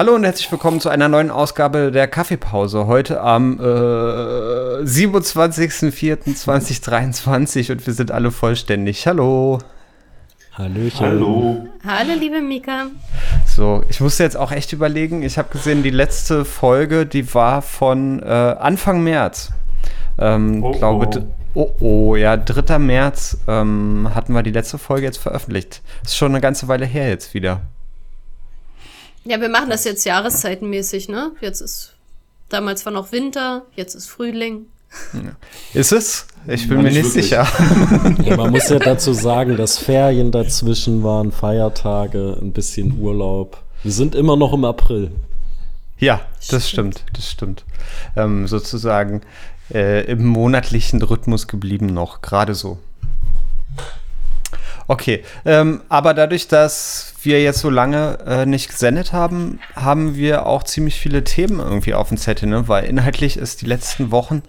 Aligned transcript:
Hallo 0.00 0.14
und 0.14 0.24
herzlich 0.24 0.50
willkommen 0.50 0.80
zu 0.80 0.88
einer 0.88 1.10
neuen 1.10 1.30
Ausgabe 1.30 1.92
der 1.92 2.08
Kaffeepause. 2.08 2.86
Heute 2.86 3.20
am 3.20 3.60
äh, 3.60 4.82
27.04.2023 4.82 7.70
und 7.70 7.86
wir 7.86 7.92
sind 7.92 8.10
alle 8.10 8.30
vollständig. 8.30 9.06
Hallo. 9.06 9.58
Hallöchen. 10.54 11.06
Hallo. 11.06 11.68
Hallo, 11.86 12.14
liebe 12.18 12.40
Mika. 12.40 12.86
So, 13.44 13.84
ich 13.90 14.00
musste 14.00 14.22
jetzt 14.22 14.38
auch 14.38 14.52
echt 14.52 14.72
überlegen. 14.72 15.22
Ich 15.22 15.36
habe 15.36 15.52
gesehen, 15.52 15.82
die 15.82 15.90
letzte 15.90 16.46
Folge, 16.46 17.04
die 17.04 17.34
war 17.34 17.60
von 17.60 18.22
äh, 18.22 18.24
Anfang 18.24 19.04
März. 19.04 19.52
Ähm, 20.16 20.64
Oh, 20.64 20.70
glaube, 20.70 21.26
oh. 21.52 21.72
oh, 21.78 22.16
ja, 22.16 22.38
3. 22.38 22.78
März 22.78 23.36
ähm, 23.46 24.08
hatten 24.14 24.32
wir 24.32 24.42
die 24.42 24.52
letzte 24.52 24.78
Folge 24.78 25.04
jetzt 25.04 25.18
veröffentlicht. 25.18 25.82
Ist 26.02 26.16
schon 26.16 26.32
eine 26.32 26.40
ganze 26.40 26.68
Weile 26.68 26.86
her 26.86 27.10
jetzt 27.10 27.34
wieder. 27.34 27.60
Ja, 29.24 29.40
wir 29.40 29.48
machen 29.48 29.70
das 29.70 29.84
jetzt 29.84 30.04
jahreszeitenmäßig, 30.04 31.08
ne? 31.08 31.32
Jetzt 31.40 31.60
ist, 31.60 31.94
damals 32.48 32.84
war 32.86 32.92
noch 32.92 33.12
Winter, 33.12 33.66
jetzt 33.76 33.94
ist 33.94 34.08
Frühling. 34.08 34.66
Ist 35.72 35.92
es? 35.92 36.26
Ich 36.48 36.66
bin 36.68 36.78
Ja, 36.78 36.82
mir 36.82 36.88
nicht 36.90 36.96
nicht 37.04 37.14
wirklich. 37.14 37.24
sicher. 37.26 37.46
Ja, 38.24 38.36
man 38.36 38.50
muss 38.50 38.68
ja 38.70 38.78
dazu 38.80 39.12
sagen, 39.12 39.56
dass 39.56 39.78
Ferien 39.78 40.32
dazwischen 40.32 41.02
waren, 41.04 41.32
Feiertage, 41.32 42.36
ein 42.40 42.52
bisschen 42.52 42.98
Urlaub. 42.98 43.62
Wir 43.82 43.92
sind 43.92 44.14
immer 44.14 44.36
noch 44.36 44.52
im 44.52 44.64
April. 44.64 45.12
Ja, 45.98 46.20
das 46.50 46.68
stimmt, 46.68 47.04
das 47.12 47.30
stimmt. 47.30 47.64
Ähm, 48.16 48.46
sozusagen 48.48 49.20
äh, 49.72 50.04
im 50.10 50.26
monatlichen 50.26 51.00
Rhythmus 51.02 51.46
geblieben 51.46 51.86
noch, 51.86 52.22
gerade 52.22 52.54
so. 52.54 52.78
Okay, 54.90 55.22
ähm, 55.44 55.82
aber 55.88 56.14
dadurch, 56.14 56.48
dass 56.48 57.14
wir 57.22 57.40
jetzt 57.40 57.60
so 57.60 57.70
lange 57.70 58.18
äh, 58.26 58.44
nicht 58.44 58.68
gesendet 58.68 59.12
haben, 59.12 59.60
haben 59.76 60.16
wir 60.16 60.46
auch 60.46 60.64
ziemlich 60.64 60.98
viele 60.98 61.22
Themen 61.22 61.60
irgendwie 61.60 61.94
auf 61.94 62.08
dem 62.08 62.16
Zettel, 62.16 62.48
ne? 62.48 62.66
weil 62.66 62.86
inhaltlich 62.86 63.36
ist 63.36 63.62
die 63.62 63.66
letzten 63.66 64.10
Wochen 64.10 64.42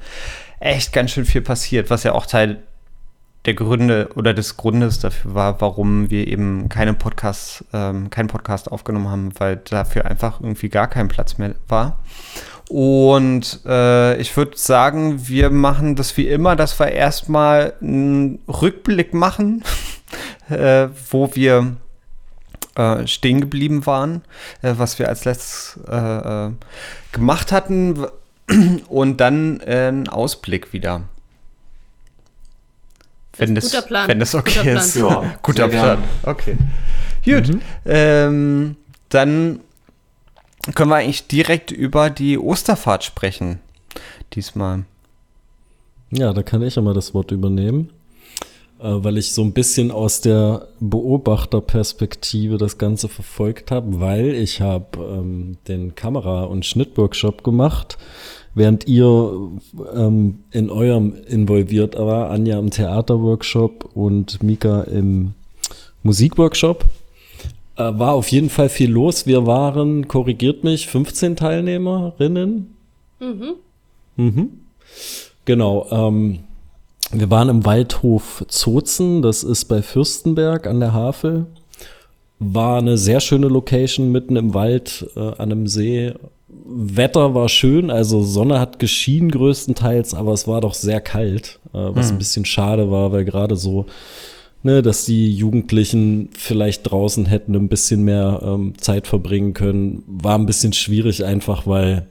echt 0.60 0.94
ganz 0.94 1.12
schön 1.12 1.26
viel 1.26 1.42
passiert, 1.42 1.92
was 1.92 2.02
ja 2.02 2.14
auch 2.14 2.26
Teil 2.26 2.64
der 3.46 3.54
Gründe 3.54 4.10
oder 4.16 4.34
des 4.34 4.58
Grundes 4.58 4.98
dafür 4.98 5.36
war, 5.36 5.62
warum 5.62 6.10
wir 6.10 6.26
eben 6.26 6.70
keine 6.70 6.96
Podcast, 6.96 7.64
ähm, 7.72 8.10
keinen 8.10 8.28
Podcast 8.28 8.72
aufgenommen 8.72 9.10
haben, 9.10 9.34
weil 9.38 9.58
dafür 9.58 10.06
einfach 10.06 10.42
irgendwie 10.42 10.70
gar 10.70 10.88
kein 10.88 11.08
Platz 11.08 11.38
mehr 11.38 11.54
war. 11.68 12.00
Und 12.68 13.60
äh, 13.68 14.16
ich 14.18 14.36
würde 14.38 14.58
sagen, 14.58 15.28
wir 15.28 15.52
machen 15.52 15.96
das 15.96 16.18
wie 16.18 16.28
immer, 16.28 16.56
dass 16.56 16.80
wir 16.80 16.88
erstmal 16.88 17.74
einen 17.80 18.40
Rückblick 18.48 19.14
machen, 19.14 19.64
äh, 20.50 20.88
wo 21.10 21.34
wir 21.36 21.78
äh, 22.76 23.06
stehen 23.08 23.42
geblieben 23.42 23.86
waren, 23.86 24.22
äh, 24.62 24.74
was 24.78 24.98
wir 25.00 25.10
als 25.10 25.26
letztes 25.26 25.80
äh, 25.88 26.48
äh, 26.48 26.52
gemacht 27.12 27.52
hatten 27.52 28.06
und 28.88 29.18
dann 29.18 29.60
äh, 29.62 29.88
einen 29.88 30.08
Ausblick 30.10 30.74
wieder. 30.74 31.04
Wenn 33.38 33.56
Das 33.56 33.66
ist 33.66 33.74
das, 33.74 33.82
guter 33.82 33.88
Plan. 33.88 34.08
wenn 34.08 34.20
das 34.20 34.36
okay 34.36 34.52
Guter 34.60 34.64
Plan. 34.72 34.78
ist. 34.78 34.96
Ja, 34.96 35.34
Guter 35.42 35.68
Plan. 35.68 36.00
gern. 36.00 36.04
Okay. 36.24 36.58
Gut. 37.24 37.58
Ähm, 37.86 38.76
dann 39.10 39.60
können 40.76 40.90
wir 40.92 40.98
eigentlich 40.98 41.28
direkt 41.28 41.72
über 41.72 42.10
die 42.10 42.38
Osterfahrt 42.38 43.04
sprechen. 43.04 43.60
Diesmal. 44.34 44.84
Ja, 46.12 46.34
da 46.34 46.44
kann 46.44 46.62
ich 46.62 46.76
ja 46.76 46.82
mal 46.82 46.94
das 46.94 47.14
Wort 47.14 47.32
übernehmen, 47.32 47.90
weil 48.82 49.18
ich 49.18 49.32
so 49.32 49.44
ein 49.44 49.54
bisschen 49.54 49.92
aus 49.92 50.22
der 50.22 50.68
Beobachterperspektive 50.80 52.58
das 52.58 52.78
Ganze 52.78 53.08
verfolgt 53.08 53.72
habe, 53.72 54.00
weil 54.00 54.34
ich 54.34 54.62
habe 54.62 54.98
ähm, 54.98 55.58
den 55.68 55.96
Kamera- 55.96 56.46
und 56.46 56.66
Schnittworkshop 56.66 57.44
gemacht, 57.44 57.98
während 58.56 58.88
ihr 58.88 59.52
ähm, 59.94 60.40
in 60.52 60.70
eurem 60.70 61.14
involviert 61.28 61.98
war, 61.98 62.32
Anja 62.32 62.58
im 62.58 62.72
Theaterworkshop 62.72 63.90
und 63.94 64.42
Mika 64.42 64.82
im 64.82 65.34
Musikworkshop. 66.04 66.86
Äh, 67.78 68.00
war 68.00 68.14
auf 68.14 68.30
jeden 68.30 68.50
Fall 68.50 68.70
viel 68.70 68.92
los. 68.92 69.28
Wir 69.28 69.46
waren, 69.46 70.08
korrigiert 70.08 70.64
mich, 70.64 70.88
15 70.88 71.36
Teilnehmerinnen. 71.36 72.76
Mhm. 74.18 74.50
Genau. 75.46 75.88
Ähm, 75.92 76.40
wir 77.14 77.30
waren 77.30 77.50
im 77.50 77.66
Waldhof 77.66 78.44
Zozen, 78.48 79.22
das 79.22 79.44
ist 79.44 79.66
bei 79.66 79.82
Fürstenberg 79.82 80.68
an 80.68 80.80
der 80.80 80.94
Havel. 80.94 81.48
War 82.40 82.80
eine 82.80 82.98
sehr 82.98 83.20
schöne 83.20 83.48
Location 83.48 84.12
mitten 84.12 84.36
im 84.36 84.54
Wald 84.54 85.08
äh, 85.16 85.20
an 85.20 85.52
einem 85.52 85.68
See. 85.68 86.14
Wetter 86.48 87.36
war 87.36 87.50
schön, 87.50 87.92
also 87.92 88.24
Sonne 88.24 88.60
hat 88.60 88.80
geschienen 88.80 89.30
größtenteils, 89.30 90.14
aber 90.14 90.34
es 90.34 90.48
war 90.48 90.62
doch 90.62 90.74
sehr 90.74 91.02
kalt, 91.02 91.60
äh, 91.74 91.78
was 91.78 92.12
ein 92.12 92.18
bisschen 92.18 92.46
schade 92.46 92.90
war, 92.90 93.12
weil 93.12 93.26
gerade 93.26 93.56
so, 93.56 93.86
ne, 94.64 94.82
dass 94.82 95.06
die 95.06 95.36
Jugendlichen 95.36 96.30
vielleicht 96.36 96.90
draußen 96.90 97.26
hätten 97.26 97.56
ein 97.56 97.68
bisschen 97.68 98.04
mehr 98.04 98.42
ähm, 98.44 98.74
Zeit 98.78 99.08
verbringen 99.08 99.54
können, 99.54 100.04
war 100.08 100.38
ein 100.38 100.46
bisschen 100.46 100.74
schwierig 100.74 101.26
einfach, 101.26 101.68
weil 101.68 102.08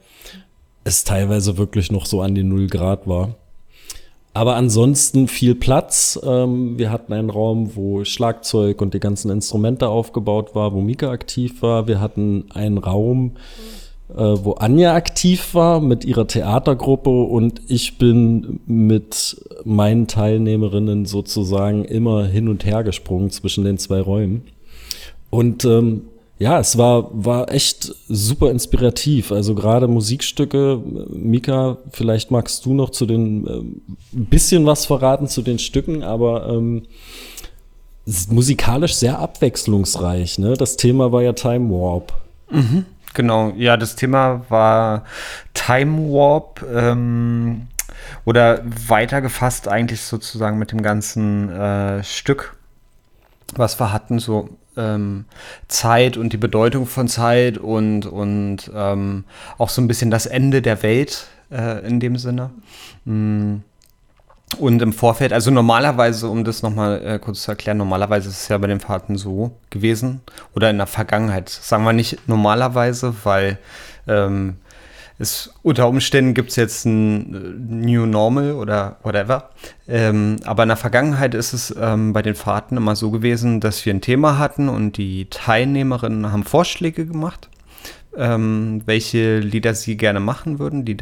es 0.85 1.05
teilweise 1.05 1.59
wirklich 1.59 1.91
noch 1.91 2.07
so 2.07 2.23
an 2.23 2.35
die 2.35 2.45
Null 2.45 2.67
Grad 2.67 3.07
war. 3.07 3.35
Aber 4.33 4.55
ansonsten 4.55 5.27
viel 5.27 5.55
Platz. 5.55 6.19
Ähm, 6.23 6.79
wir 6.79 6.91
hatten 6.91 7.13
einen 7.13 7.31
Raum, 7.31 7.75
wo 7.75 8.05
Schlagzeug 8.05 8.81
und 8.81 8.95
die 8.95 9.01
ganzen 9.01 9.31
Instrumente 9.31 9.89
aufgebaut 9.89 10.55
war, 10.55 10.73
wo 10.73 10.81
Mika 10.81 11.11
aktiv 11.11 11.63
war. 11.63 11.89
Wir 11.89 12.01
hatten 12.01 12.45
einen 12.55 12.79
Raum, 12.79 13.33
äh, 14.11 14.19
wo 14.19 14.53
Anja 14.53 14.95
aktiv 14.95 15.55
war 15.55 15.81
mit 15.81 16.05
ihrer 16.05 16.29
Theatergruppe 16.29 17.11
und 17.11 17.61
ich 17.67 17.99
bin 17.99 18.61
mit 18.67 19.45
meinen 19.65 20.07
Teilnehmerinnen 20.07 21.07
sozusagen 21.07 21.85
immer 21.85 22.25
hin 22.25 22.49
und 22.49 22.65
her 22.65 22.85
gesprungen 22.85 23.31
zwischen 23.31 23.65
den 23.65 23.79
zwei 23.79 24.01
Räumen. 24.01 24.45
Und 25.31 25.65
ähm, 25.65 26.03
ja, 26.41 26.59
es 26.59 26.79
war, 26.79 27.11
war 27.13 27.53
echt 27.53 27.95
super 28.09 28.51
inspirativ. 28.51 29.31
Also 29.31 29.55
gerade 29.55 29.87
Musikstücke. 29.89 30.81
Mika, 31.11 31.77
vielleicht 31.93 32.31
magst 32.31 32.65
du 32.65 32.73
noch 32.73 32.89
zu 32.91 33.05
den 33.05 33.47
ähm, 33.47 33.83
ein 34.15 34.25
bisschen 34.25 34.65
was 34.65 34.87
verraten 34.87 35.29
zu 35.29 35.43
den 35.43 35.59
Stücken, 35.59 36.03
aber 36.03 36.49
ähm, 36.49 36.87
musikalisch 38.31 38.95
sehr 38.95 39.19
abwechslungsreich. 39.19 40.39
Ne? 40.39 40.55
Das 40.55 40.77
Thema 40.79 41.13
war 41.13 41.21
ja 41.21 41.35
Time 41.35 41.69
Warp. 41.71 42.15
Genau, 43.13 43.53
ja, 43.57 43.77
das 43.77 43.95
Thema 43.97 44.47
war 44.49 45.05
Time 45.53 46.11
Warp 46.11 46.65
ähm, 46.75 47.67
oder 48.25 48.63
weitergefasst 48.65 49.69
eigentlich 49.69 50.01
sozusagen 50.01 50.59
mit 50.59 50.73
dem 50.73 50.81
ganzen 50.81 51.51
äh, 51.51 52.03
Stück, 52.03 52.57
was 53.57 53.79
wir 53.79 53.93
hatten, 53.93 54.21
so 54.21 54.49
ähm, 54.81 55.25
Zeit 55.69 56.17
und 56.17 56.33
die 56.33 56.39
Bedeutung 56.39 56.87
von 56.87 57.09
Zeit 57.09 57.59
und, 57.59 58.07
und 58.07 58.71
ähm, 58.75 59.25
auch 59.59 59.69
so 59.69 59.83
ein 59.83 59.89
bisschen 59.89 60.11
das 60.11 60.27
Ende 60.27 60.63
der 60.63 60.83
Welt 60.83 61.27
äh, 61.51 61.87
in 61.87 62.01
dem 62.01 62.17
Sinne. 62.17 62.51
Mm. 63.05 63.57
Und 64.59 64.83
im 64.83 64.93
Vorfeld, 64.93 65.33
also 65.33 65.53
normalerweise, 65.53 66.29
um 66.29 66.43
das 66.43 66.63
nochmal 66.63 67.01
äh, 67.05 67.19
kurz 67.21 67.43
zu 67.43 67.53
erklären, 67.53 67.77
normalerweise 67.77 68.31
ist 68.31 68.43
es 68.43 68.49
ja 68.49 68.59
bei 68.59 68.67
den 68.67 68.81
Fahrten 68.81 69.17
so 69.17 69.53
gewesen 69.71 70.23
oder 70.57 70.71
in 70.71 70.79
der 70.79 70.89
Vergangenheit, 70.89 71.49
sagen 71.49 71.85
wir 71.85 71.93
nicht 71.93 72.27
normalerweise, 72.27 73.15
weil 73.23 73.59
ähm, 74.09 74.57
es 75.21 75.53
unter 75.63 75.89
Umständen 75.89 76.35
gibt 76.35 76.51
es 76.51 76.57
jetzt 76.57 76.87
ein 76.87 77.35
äh, 77.35 77.85
New 77.87 78.07
Normal 78.07 78.53
oder 78.53 78.97
whatever. 79.03 79.51
Ähm, 79.87 80.37
aber 80.45 80.63
in 80.63 80.71
der 80.71 80.77
Vergangenheit 80.77 81.35
ist 81.35 81.53
es 81.53 81.75
ähm, 81.79 82.13
bei 82.13 82.23
den 82.23 82.35
Fahrten 82.35 82.77
immer 82.77 82.97
so 82.97 83.11
gewesen, 83.11 83.61
dass 83.61 83.85
wir 83.85 83.93
ein 83.93 84.01
Thema 84.01 84.39
hatten 84.39 84.69
und 84.69 84.97
die 84.97 85.27
Teilnehmerinnen 85.29 86.33
haben 86.33 86.45
Vorschläge 86.45 87.07
gemacht, 87.07 87.51
ähm, 88.17 88.83
welche 88.87 89.39
Lieder 89.39 89.75
sie 89.75 89.97
gerne 89.97 90.21
machen 90.21 90.59
würden, 90.59 90.85
die 90.85 90.97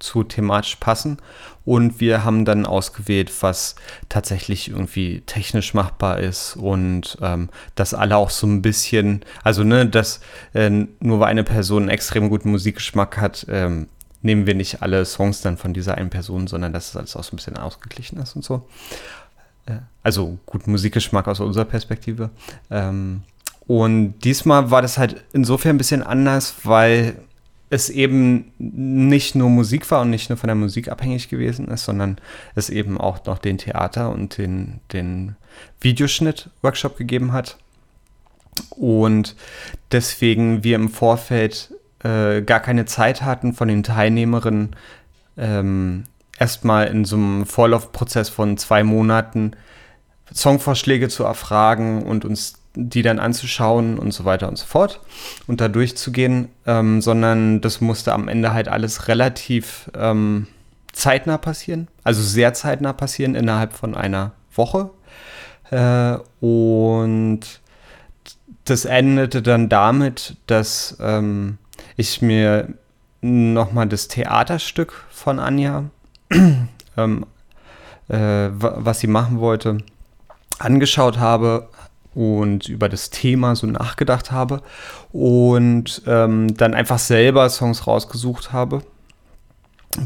dazu 0.00 0.24
thematisch 0.24 0.76
passen. 0.76 1.18
Und 1.64 2.00
wir 2.00 2.24
haben 2.24 2.44
dann 2.44 2.66
ausgewählt, 2.66 3.30
was 3.42 3.76
tatsächlich 4.08 4.70
irgendwie 4.70 5.22
technisch 5.26 5.74
machbar 5.74 6.18
ist 6.18 6.56
und 6.56 7.18
ähm, 7.20 7.50
dass 7.74 7.94
alle 7.94 8.16
auch 8.16 8.30
so 8.30 8.46
ein 8.46 8.62
bisschen, 8.62 9.20
also 9.44 9.62
ne, 9.62 9.86
dass 9.86 10.20
äh, 10.54 10.70
nur 10.70 11.20
weil 11.20 11.28
eine 11.28 11.44
Person 11.44 11.84
einen 11.84 11.90
extrem 11.90 12.28
guten 12.28 12.50
Musikgeschmack 12.50 13.18
hat, 13.18 13.46
ähm, 13.48 13.88
nehmen 14.22 14.46
wir 14.46 14.54
nicht 14.54 14.82
alle 14.82 15.04
Songs 15.04 15.42
dann 15.42 15.56
von 15.56 15.72
dieser 15.72 15.96
einen 15.96 16.10
Person, 16.10 16.46
sondern 16.46 16.72
dass 16.72 16.88
es 16.88 16.96
alles 16.96 17.14
auch 17.14 17.24
so 17.24 17.34
ein 17.34 17.36
bisschen 17.36 17.56
ausgeglichen 17.56 18.18
ist 18.18 18.34
und 18.34 18.44
so. 18.44 18.66
Äh, 19.66 19.78
also 20.02 20.38
guten 20.46 20.72
Musikgeschmack 20.72 21.28
aus 21.28 21.40
unserer 21.40 21.66
Perspektive. 21.66 22.30
Ähm, 22.70 23.22
und 23.66 24.18
diesmal 24.24 24.70
war 24.70 24.82
das 24.82 24.98
halt 24.98 25.22
insofern 25.32 25.76
ein 25.76 25.78
bisschen 25.78 26.02
anders, 26.02 26.54
weil 26.64 27.16
es 27.70 27.88
eben 27.88 28.52
nicht 28.58 29.36
nur 29.36 29.48
Musik 29.48 29.88
war 29.90 30.02
und 30.02 30.10
nicht 30.10 30.28
nur 30.28 30.36
von 30.36 30.48
der 30.48 30.56
Musik 30.56 30.88
abhängig 30.88 31.28
gewesen 31.28 31.68
ist, 31.68 31.84
sondern 31.84 32.18
es 32.56 32.68
eben 32.68 32.98
auch 32.98 33.24
noch 33.24 33.38
den 33.38 33.58
Theater 33.58 34.10
und 34.10 34.38
den, 34.38 34.80
den 34.92 35.36
Videoschnitt-Workshop 35.80 36.96
gegeben 36.96 37.32
hat. 37.32 37.56
Und 38.70 39.36
deswegen 39.92 40.64
wir 40.64 40.74
im 40.74 40.90
Vorfeld 40.90 41.72
äh, 42.02 42.42
gar 42.42 42.60
keine 42.60 42.86
Zeit 42.86 43.22
hatten 43.22 43.54
von 43.54 43.68
den 43.68 43.84
Teilnehmerinnen 43.84 44.74
ähm, 45.36 46.04
erstmal 46.38 46.88
in 46.88 47.04
so 47.04 47.16
einem 47.16 47.46
Vorlaufprozess 47.46 48.28
von 48.28 48.56
zwei 48.56 48.82
Monaten 48.82 49.52
Songvorschläge 50.34 51.08
zu 51.08 51.24
erfragen 51.24 52.02
und 52.02 52.24
uns 52.24 52.59
die 52.74 53.02
dann 53.02 53.18
anzuschauen 53.18 53.98
und 53.98 54.12
so 54.12 54.24
weiter 54.24 54.48
und 54.48 54.56
so 54.56 54.66
fort 54.66 55.00
und 55.46 55.60
da 55.60 55.68
durchzugehen, 55.68 56.48
ähm, 56.66 57.00
sondern 57.00 57.60
das 57.60 57.80
musste 57.80 58.12
am 58.12 58.28
Ende 58.28 58.52
halt 58.52 58.68
alles 58.68 59.08
relativ 59.08 59.90
ähm, 59.94 60.46
zeitnah 60.92 61.38
passieren, 61.38 61.88
also 62.04 62.22
sehr 62.22 62.54
zeitnah 62.54 62.92
passieren 62.92 63.34
innerhalb 63.34 63.72
von 63.72 63.94
einer 63.94 64.32
Woche. 64.54 64.90
Äh, 65.70 66.18
und 66.44 67.40
das 68.64 68.84
endete 68.84 69.42
dann 69.42 69.68
damit, 69.68 70.36
dass 70.46 70.96
ähm, 71.00 71.58
ich 71.96 72.22
mir 72.22 72.68
nochmal 73.20 73.88
das 73.88 74.08
Theaterstück 74.08 74.92
von 75.10 75.38
Anja, 75.38 75.84
ähm, 76.96 77.26
äh, 78.08 78.48
was 78.52 79.00
sie 79.00 79.06
machen 79.06 79.40
wollte, 79.40 79.78
angeschaut 80.58 81.18
habe 81.18 81.68
und 82.14 82.68
über 82.68 82.88
das 82.88 83.10
Thema 83.10 83.54
so 83.54 83.66
nachgedacht 83.66 84.32
habe 84.32 84.62
und 85.12 86.02
ähm, 86.06 86.54
dann 86.56 86.74
einfach 86.74 86.98
selber 86.98 87.48
Songs 87.48 87.86
rausgesucht 87.86 88.52
habe. 88.52 88.82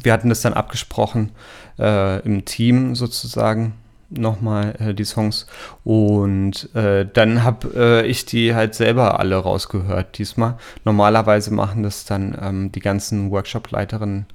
Wir 0.02 0.12
hatten 0.12 0.28
das 0.28 0.40
dann 0.40 0.54
abgesprochen 0.54 1.32
äh, 1.78 2.20
im 2.20 2.44
Team 2.44 2.94
sozusagen 2.94 3.74
nochmal 4.16 4.74
äh, 4.78 4.94
die 4.94 5.04
Songs. 5.04 5.46
Und 5.84 6.74
äh, 6.74 7.06
dann 7.10 7.42
habe 7.42 7.68
äh, 7.74 8.06
ich 8.06 8.26
die 8.26 8.54
halt 8.54 8.74
selber 8.74 9.18
alle 9.18 9.36
rausgehört 9.36 10.18
diesmal. 10.18 10.56
Normalerweise 10.84 11.52
machen 11.52 11.82
das 11.82 12.04
dann 12.04 12.36
ähm, 12.40 12.72
die 12.72 12.80
ganzen 12.80 13.30
Workshop-Leiterinnen 13.30 14.26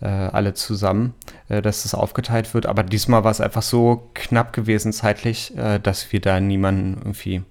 äh, 0.00 0.06
alle 0.06 0.54
zusammen, 0.54 1.14
äh, 1.48 1.62
dass 1.62 1.82
das 1.82 1.94
aufgeteilt 1.94 2.54
wird. 2.54 2.66
Aber 2.66 2.82
diesmal 2.82 3.24
war 3.24 3.30
es 3.30 3.40
einfach 3.40 3.62
so 3.62 4.10
knapp 4.14 4.52
gewesen 4.52 4.92
zeitlich, 4.92 5.56
äh, 5.56 5.78
dass 5.78 6.12
wir 6.12 6.20
da 6.20 6.40
niemanden 6.40 6.98
irgendwie 6.98 7.42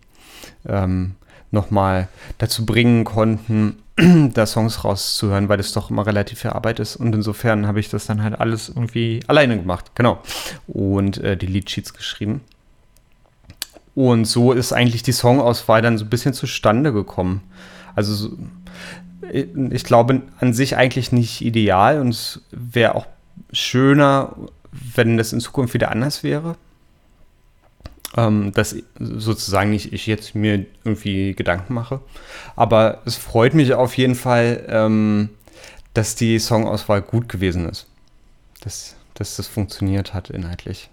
ähm, 0.67 1.15
nochmal 1.51 2.07
dazu 2.37 2.65
bringen 2.65 3.03
konnten, 3.03 3.77
da 4.33 4.45
Songs 4.45 4.83
rauszuhören, 4.83 5.47
weil 5.47 5.57
das 5.57 5.71
doch 5.71 5.89
immer 5.89 6.05
relativ 6.05 6.39
viel 6.39 6.51
Arbeit 6.51 6.79
ist. 6.79 6.95
Und 6.97 7.15
insofern 7.15 7.65
habe 7.65 7.79
ich 7.79 7.89
das 7.89 8.05
dann 8.05 8.21
halt 8.21 8.39
alles 8.39 8.69
irgendwie 8.69 9.21
alleine 9.27 9.57
gemacht. 9.57 9.91
Genau. 9.95 10.21
Und 10.67 11.17
äh, 11.19 11.37
die 11.37 11.47
Leadsheets 11.47 11.93
geschrieben. 11.93 12.41
Und 13.93 14.25
so 14.25 14.51
ist 14.51 14.73
eigentlich 14.73 15.03
die 15.03 15.13
Songauswahl 15.13 15.81
dann 15.81 15.97
so 15.97 16.03
ein 16.05 16.09
bisschen 16.09 16.33
zustande 16.33 16.91
gekommen. 16.91 17.41
Also 17.95 18.37
ich 19.31 19.85
glaube 19.85 20.21
an 20.39 20.53
sich 20.53 20.75
eigentlich 20.75 21.13
nicht 21.13 21.41
ideal 21.41 22.01
und 22.01 22.09
es 22.09 22.41
wäre 22.51 22.95
auch 22.95 23.07
schöner, 23.53 24.35
wenn 24.71 25.17
das 25.17 25.31
in 25.31 25.39
Zukunft 25.39 25.73
wieder 25.73 25.91
anders 25.91 26.21
wäre 26.21 26.57
ähm, 28.17 28.51
dass 28.53 28.75
sozusagen 28.99 29.71
nicht 29.71 29.93
ich 29.93 30.07
jetzt 30.07 30.35
mir 30.35 30.65
irgendwie 30.83 31.33
Gedanken 31.33 31.73
mache. 31.73 31.99
Aber 32.55 33.01
es 33.05 33.15
freut 33.15 33.53
mich 33.53 33.73
auf 33.73 33.97
jeden 33.97 34.15
Fall, 34.15 34.65
ähm, 34.69 35.29
dass 35.93 36.15
die 36.15 36.39
Songauswahl 36.39 37.01
gut 37.01 37.29
gewesen 37.29 37.69
ist. 37.69 37.87
Dass, 38.61 38.95
dass 39.13 39.35
das 39.35 39.47
funktioniert 39.47 40.13
hat 40.13 40.29
inhaltlich. 40.29 40.89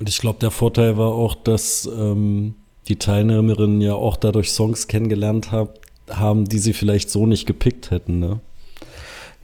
Und 0.00 0.08
ich 0.08 0.18
glaube, 0.18 0.38
der 0.40 0.50
Vorteil 0.50 0.96
war 0.96 1.12
auch, 1.12 1.34
dass 1.34 1.86
ähm, 1.86 2.54
die 2.88 2.96
Teilnehmerinnen 2.96 3.80
ja 3.80 3.94
auch 3.94 4.16
dadurch 4.16 4.52
Songs 4.52 4.88
kennengelernt 4.88 5.52
hab, 5.52 5.78
haben, 6.10 6.44
die 6.44 6.58
sie 6.58 6.72
vielleicht 6.72 7.10
so 7.10 7.26
nicht 7.26 7.46
gepickt 7.46 7.90
hätten, 7.90 8.18
ne? 8.18 8.40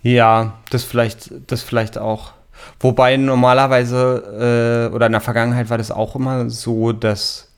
Ja, 0.03 0.59
das 0.71 0.85
vielleicht, 0.85 1.31
das 1.47 1.63
vielleicht 1.63 1.99
auch. 1.99 2.33
Wobei 2.79 3.17
normalerweise 3.17 4.89
äh, 4.91 4.95
oder 4.95 5.07
in 5.07 5.13
der 5.13 5.21
Vergangenheit 5.21 5.71
war 5.71 5.79
das 5.79 5.91
auch 5.91 6.17
immer 6.17 6.49
so, 6.51 6.93
dass 6.93 7.49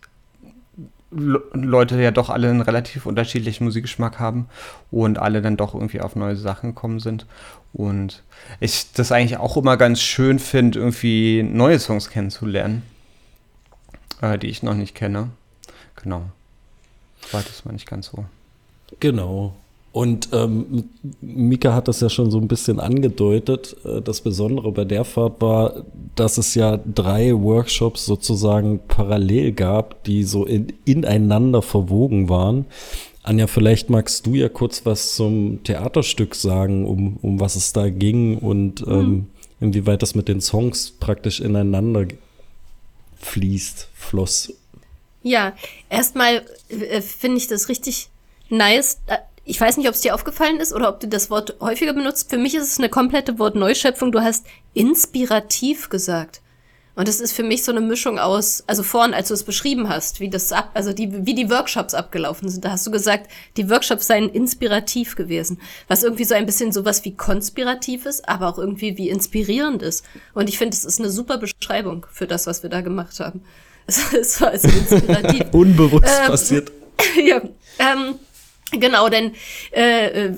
Leute 1.12 2.00
ja 2.00 2.10
doch 2.10 2.30
alle 2.30 2.48
einen 2.48 2.62
relativ 2.62 3.06
unterschiedlichen 3.06 3.64
Musikgeschmack 3.64 4.18
haben 4.18 4.48
und 4.90 5.18
alle 5.18 5.42
dann 5.42 5.56
doch 5.56 5.74
irgendwie 5.74 6.00
auf 6.00 6.16
neue 6.16 6.36
Sachen 6.36 6.70
gekommen 6.70 7.00
sind. 7.00 7.26
Und 7.72 8.22
ich 8.60 8.92
das 8.92 9.12
eigentlich 9.12 9.38
auch 9.38 9.56
immer 9.56 9.76
ganz 9.76 10.00
schön 10.00 10.38
finde, 10.38 10.78
irgendwie 10.78 11.42
neue 11.42 11.78
Songs 11.78 12.10
kennenzulernen, 12.10 12.82
äh, 14.20 14.38
die 14.38 14.48
ich 14.48 14.62
noch 14.62 14.74
nicht 14.74 14.94
kenne. 14.94 15.30
Genau. 15.96 16.24
War 17.30 17.42
das 17.42 17.64
mal 17.64 17.72
nicht 17.72 17.88
ganz 17.88 18.06
so. 18.06 18.24
Genau. 19.00 19.54
Und 19.92 20.30
ähm, 20.32 20.88
Mika 21.20 21.74
hat 21.74 21.86
das 21.86 22.00
ja 22.00 22.08
schon 22.08 22.30
so 22.30 22.38
ein 22.38 22.48
bisschen 22.48 22.80
angedeutet. 22.80 23.76
Äh, 23.84 24.00
das 24.00 24.22
Besondere 24.22 24.72
bei 24.72 24.84
der 24.84 25.04
Fahrt 25.04 25.40
war, 25.42 25.84
dass 26.14 26.38
es 26.38 26.54
ja 26.54 26.78
drei 26.78 27.34
Workshops 27.34 28.06
sozusagen 28.06 28.80
parallel 28.88 29.52
gab, 29.52 30.02
die 30.04 30.24
so 30.24 30.46
in, 30.46 30.72
ineinander 30.86 31.60
verwogen 31.60 32.30
waren. 32.30 32.64
Anja, 33.22 33.46
vielleicht 33.46 33.90
magst 33.90 34.26
du 34.26 34.34
ja 34.34 34.48
kurz 34.48 34.84
was 34.86 35.14
zum 35.14 35.62
Theaterstück 35.62 36.34
sagen, 36.34 36.86
um, 36.86 37.18
um 37.20 37.38
was 37.38 37.54
es 37.54 37.72
da 37.72 37.88
ging 37.90 38.38
und 38.38 38.86
mhm. 38.86 38.92
ähm, 38.92 39.26
inwieweit 39.60 40.02
das 40.02 40.14
mit 40.14 40.26
den 40.26 40.40
Songs 40.40 40.90
praktisch 40.90 41.40
ineinander 41.40 42.06
fließt, 43.16 43.88
floss. 43.94 44.54
Ja, 45.22 45.54
erstmal 45.88 46.42
äh, 46.68 47.00
finde 47.00 47.36
ich 47.36 47.46
das 47.46 47.68
richtig 47.68 48.08
nice, 48.48 48.98
äh, 49.06 49.18
ich 49.44 49.60
weiß 49.60 49.76
nicht, 49.76 49.88
ob 49.88 49.94
es 49.94 50.00
dir 50.00 50.14
aufgefallen 50.14 50.60
ist 50.60 50.72
oder 50.72 50.88
ob 50.88 51.00
du 51.00 51.08
das 51.08 51.30
Wort 51.30 51.56
häufiger 51.60 51.92
benutzt. 51.92 52.30
Für 52.30 52.38
mich 52.38 52.54
ist 52.54 52.68
es 52.68 52.78
eine 52.78 52.88
komplette 52.88 53.38
Wortneuschöpfung. 53.38 54.12
Du 54.12 54.20
hast 54.20 54.46
inspirativ 54.74 55.88
gesagt. 55.88 56.42
Und 56.94 57.08
das 57.08 57.20
ist 57.20 57.32
für 57.32 57.42
mich 57.42 57.64
so 57.64 57.72
eine 57.72 57.80
Mischung 57.80 58.18
aus, 58.18 58.64
also 58.66 58.82
vorhin, 58.82 59.14
als 59.14 59.28
du 59.28 59.34
es 59.34 59.44
beschrieben 59.44 59.88
hast, 59.88 60.20
wie 60.20 60.28
das 60.28 60.52
ab, 60.52 60.72
also 60.74 60.92
die, 60.92 61.24
wie 61.26 61.34
die 61.34 61.48
Workshops 61.48 61.94
abgelaufen 61.94 62.50
sind, 62.50 62.66
da 62.66 62.72
hast 62.72 62.86
du 62.86 62.90
gesagt, 62.90 63.30
die 63.56 63.70
Workshops 63.70 64.06
seien 64.06 64.28
inspirativ 64.28 65.16
gewesen. 65.16 65.58
Was 65.88 66.02
irgendwie 66.02 66.24
so 66.24 66.34
ein 66.34 66.44
bisschen 66.44 66.70
sowas 66.70 67.02
wie 67.06 67.16
konspirativ 67.16 68.04
ist, 68.04 68.28
aber 68.28 68.46
auch 68.46 68.58
irgendwie 68.58 68.98
wie 68.98 69.08
inspirierend 69.08 69.80
ist. 69.80 70.04
Und 70.34 70.50
ich 70.50 70.58
finde, 70.58 70.76
es 70.76 70.84
ist 70.84 71.00
eine 71.00 71.10
super 71.10 71.38
Beschreibung 71.38 72.06
für 72.10 72.26
das, 72.26 72.46
was 72.46 72.62
wir 72.62 72.68
da 72.68 72.82
gemacht 72.82 73.18
haben. 73.20 73.42
Es 73.86 74.40
war 74.40 74.50
also 74.50 74.68
inspirativ. 74.68 75.46
Unbewusst 75.52 76.04
ähm, 76.06 76.30
passiert. 76.30 76.70
ja, 77.24 77.40
ähm, 77.78 78.14
Genau, 78.72 79.08
denn 79.08 79.32
äh, 79.72 80.28
äh, 80.28 80.34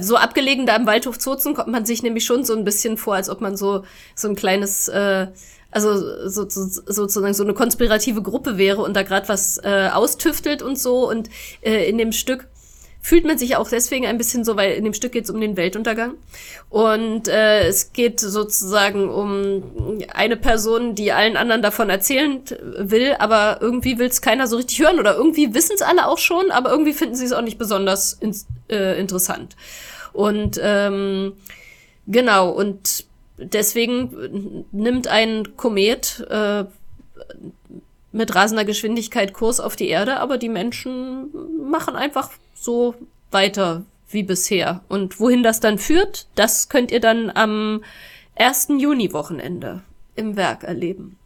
so 0.00 0.16
abgelegen 0.16 0.66
da 0.66 0.76
im 0.76 0.86
Waldhof 0.86 1.18
Zozen 1.18 1.54
kommt 1.54 1.68
man 1.68 1.86
sich 1.86 2.02
nämlich 2.02 2.24
schon 2.24 2.44
so 2.44 2.54
ein 2.54 2.64
bisschen 2.64 2.96
vor, 2.98 3.14
als 3.14 3.30
ob 3.30 3.40
man 3.40 3.56
so 3.56 3.84
so 4.14 4.28
ein 4.28 4.36
kleines, 4.36 4.88
äh, 4.88 5.28
also 5.70 6.28
so, 6.28 6.48
so, 6.48 6.82
sozusagen 6.86 7.34
so 7.34 7.44
eine 7.44 7.54
konspirative 7.54 8.22
Gruppe 8.22 8.58
wäre 8.58 8.82
und 8.82 8.94
da 8.94 9.02
gerade 9.02 9.28
was 9.28 9.58
äh, 9.58 9.88
austüftelt 9.92 10.62
und 10.62 10.78
so. 10.78 11.08
Und 11.08 11.30
äh, 11.62 11.88
in 11.88 11.96
dem 11.98 12.12
Stück 12.12 12.48
fühlt 13.06 13.24
man 13.24 13.38
sich 13.38 13.54
auch 13.54 13.68
deswegen 13.68 14.04
ein 14.04 14.18
bisschen 14.18 14.42
so, 14.42 14.56
weil 14.56 14.72
in 14.72 14.82
dem 14.82 14.92
Stück 14.92 15.12
geht 15.12 15.26
es 15.26 15.30
um 15.30 15.40
den 15.40 15.56
Weltuntergang. 15.56 16.14
Und 16.70 17.28
äh, 17.28 17.68
es 17.68 17.92
geht 17.92 18.18
sozusagen 18.18 19.08
um 19.08 20.02
eine 20.12 20.36
Person, 20.36 20.96
die 20.96 21.12
allen 21.12 21.36
anderen 21.36 21.62
davon 21.62 21.88
erzählen 21.88 22.42
will, 22.78 23.14
aber 23.20 23.58
irgendwie 23.60 24.00
will 24.00 24.08
es 24.08 24.22
keiner 24.22 24.48
so 24.48 24.56
richtig 24.56 24.80
hören 24.80 24.98
oder 24.98 25.14
irgendwie 25.14 25.54
wissen 25.54 25.74
es 25.76 25.82
alle 25.82 26.08
auch 26.08 26.18
schon, 26.18 26.50
aber 26.50 26.68
irgendwie 26.70 26.92
finden 26.92 27.14
sie 27.14 27.26
es 27.26 27.32
auch 27.32 27.42
nicht 27.42 27.58
besonders 27.58 28.12
in, 28.14 28.34
äh, 28.68 28.98
interessant. 28.98 29.54
Und 30.12 30.58
ähm, 30.60 31.34
genau, 32.08 32.50
und 32.50 33.04
deswegen 33.38 34.64
nimmt 34.72 35.06
ein 35.06 35.56
Komet 35.56 36.26
äh, 36.28 36.64
mit 38.10 38.34
rasender 38.34 38.64
Geschwindigkeit 38.64 39.32
Kurs 39.32 39.60
auf 39.60 39.76
die 39.76 39.86
Erde, 39.86 40.16
aber 40.18 40.38
die 40.38 40.48
Menschen 40.48 41.30
machen 41.70 41.94
einfach 41.94 42.30
so 42.66 42.94
weiter 43.30 43.84
wie 44.10 44.22
bisher. 44.22 44.82
Und 44.88 45.18
wohin 45.20 45.42
das 45.42 45.60
dann 45.60 45.78
führt, 45.78 46.26
das 46.34 46.68
könnt 46.68 46.90
ihr 46.90 47.00
dann 47.00 47.30
am 47.30 47.82
1. 48.36 48.68
Juni-Wochenende 48.78 49.82
im 50.14 50.36
Werk 50.36 50.64
erleben. 50.64 51.16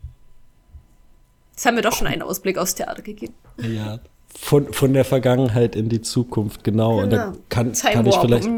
Jetzt 1.53 1.67
haben 1.67 1.77
wir 1.77 1.83
doch 1.83 1.93
schon 1.93 2.07
einen 2.07 2.23
Ausblick 2.23 2.57
aufs 2.57 2.75
Theater 2.75 3.03
gegeben. 3.03 3.35
Ja, 3.59 3.99
von, 4.29 4.73
von 4.73 4.93
der 4.93 5.05
Vergangenheit 5.05 5.77
in 5.77 5.89
die 5.89 6.01
Zukunft, 6.01 6.65
genau. 6.65 6.97
genau. 6.97 7.03
Und 7.03 7.11
da 7.11 7.25
genau. 7.27 7.39
kann, 7.49 7.73
kann 7.73 8.07
ich 8.07 8.17
vielleicht 8.17 8.49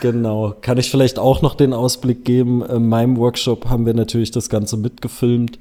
genau, 0.00 0.54
kann 0.60 0.78
ich 0.78 0.90
vielleicht 0.90 1.18
auch 1.18 1.42
noch 1.42 1.54
den 1.54 1.72
Ausblick 1.72 2.24
geben. 2.24 2.64
In 2.64 2.88
meinem 2.88 3.16
Workshop 3.16 3.68
haben 3.68 3.84
wir 3.84 3.94
natürlich 3.94 4.30
das 4.30 4.48
Ganze 4.48 4.76
mitgefilmt 4.76 5.58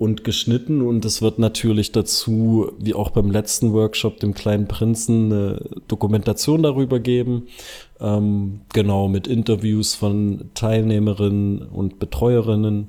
und 0.00 0.24
geschnitten 0.24 0.80
und 0.80 1.04
es 1.04 1.20
wird 1.20 1.38
natürlich 1.38 1.92
dazu, 1.92 2.72
wie 2.78 2.94
auch 2.94 3.10
beim 3.10 3.30
letzten 3.30 3.74
Workshop, 3.74 4.18
dem 4.18 4.32
kleinen 4.32 4.66
Prinzen, 4.66 5.30
eine 5.30 5.62
Dokumentation 5.88 6.62
darüber 6.62 7.00
geben. 7.00 7.48
Ähm, 8.00 8.62
genau, 8.72 9.08
mit 9.08 9.26
Interviews 9.26 9.94
von 9.94 10.52
Teilnehmerinnen 10.54 11.60
und 11.60 11.98
Betreuerinnen. 11.98 12.88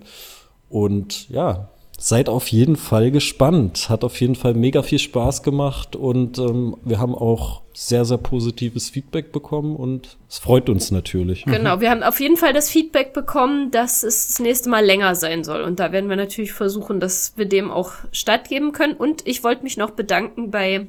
Und 0.69 1.27
ja, 1.27 1.69
seid 2.01 2.29
auf 2.29 2.47
jeden 2.47 2.75
Fall 2.75 3.11
gespannt. 3.11 3.89
Hat 3.89 4.03
auf 4.03 4.19
jeden 4.19 4.35
Fall 4.35 4.55
mega 4.55 4.81
viel 4.81 4.99
Spaß 4.99 5.43
gemacht 5.43 5.95
und 5.95 6.39
ähm, 6.39 6.75
wir 6.83 6.99
haben 6.99 7.13
auch 7.13 7.61
sehr, 7.73 8.05
sehr 8.05 8.17
positives 8.17 8.89
Feedback 8.89 9.31
bekommen 9.31 9.75
und 9.75 10.17
es 10.27 10.39
freut 10.39 10.67
uns 10.67 10.91
natürlich. 10.91 11.45
Genau, 11.45 11.79
wir 11.79 11.91
haben 11.91 12.03
auf 12.03 12.19
jeden 12.19 12.37
Fall 12.37 12.53
das 12.53 12.69
Feedback 12.69 13.13
bekommen, 13.13 13.71
dass 13.71 14.03
es 14.03 14.27
das 14.27 14.39
nächste 14.39 14.69
Mal 14.69 14.83
länger 14.83 15.15
sein 15.15 15.43
soll. 15.43 15.61
Und 15.61 15.79
da 15.79 15.91
werden 15.91 16.09
wir 16.09 16.17
natürlich 16.17 16.53
versuchen, 16.53 16.99
dass 16.99 17.33
wir 17.37 17.45
dem 17.45 17.69
auch 17.71 17.93
stattgeben 18.11 18.71
können. 18.71 18.93
Und 18.93 19.27
ich 19.27 19.43
wollte 19.43 19.63
mich 19.63 19.77
noch 19.77 19.91
bedanken 19.91 20.51
bei 20.51 20.87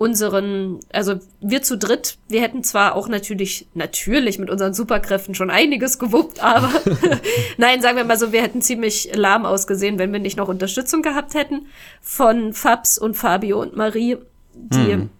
unseren, 0.00 0.80
also 0.94 1.16
wir 1.42 1.60
zu 1.60 1.76
dritt, 1.76 2.16
wir 2.26 2.40
hätten 2.40 2.64
zwar 2.64 2.94
auch 2.94 3.06
natürlich, 3.06 3.68
natürlich 3.74 4.38
mit 4.38 4.48
unseren 4.48 4.72
Superkräften 4.72 5.34
schon 5.34 5.50
einiges 5.50 5.98
gewuppt, 5.98 6.40
aber 6.42 6.70
nein, 7.58 7.82
sagen 7.82 7.98
wir 7.98 8.04
mal 8.04 8.16
so, 8.16 8.32
wir 8.32 8.40
hätten 8.40 8.62
ziemlich 8.62 9.10
lahm 9.14 9.44
ausgesehen, 9.44 9.98
wenn 9.98 10.10
wir 10.10 10.18
nicht 10.18 10.38
noch 10.38 10.48
Unterstützung 10.48 11.02
gehabt 11.02 11.34
hätten 11.34 11.66
von 12.00 12.54
Fabs 12.54 12.96
und 12.96 13.14
Fabio 13.14 13.60
und 13.60 13.76
Marie, 13.76 14.16
die 14.54 14.96
mhm. 14.96 15.10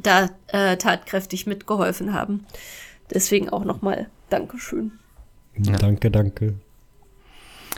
da 0.00 0.30
äh, 0.48 0.76
tatkräftig 0.78 1.46
mitgeholfen 1.46 2.12
haben. 2.12 2.44
Deswegen 3.14 3.50
auch 3.50 3.64
nochmal 3.64 4.08
Dankeschön. 4.30 4.90
Ja. 5.56 5.76
Danke, 5.76 6.10
danke. 6.10 6.54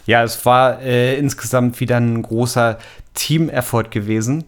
Ja, 0.07 0.25
es 0.25 0.47
war 0.47 0.81
äh, 0.81 1.19
insgesamt 1.19 1.81
wieder 1.81 1.99
ein 1.99 2.23
großer 2.23 2.79
Team-Effort 3.13 3.91
gewesen 3.91 4.45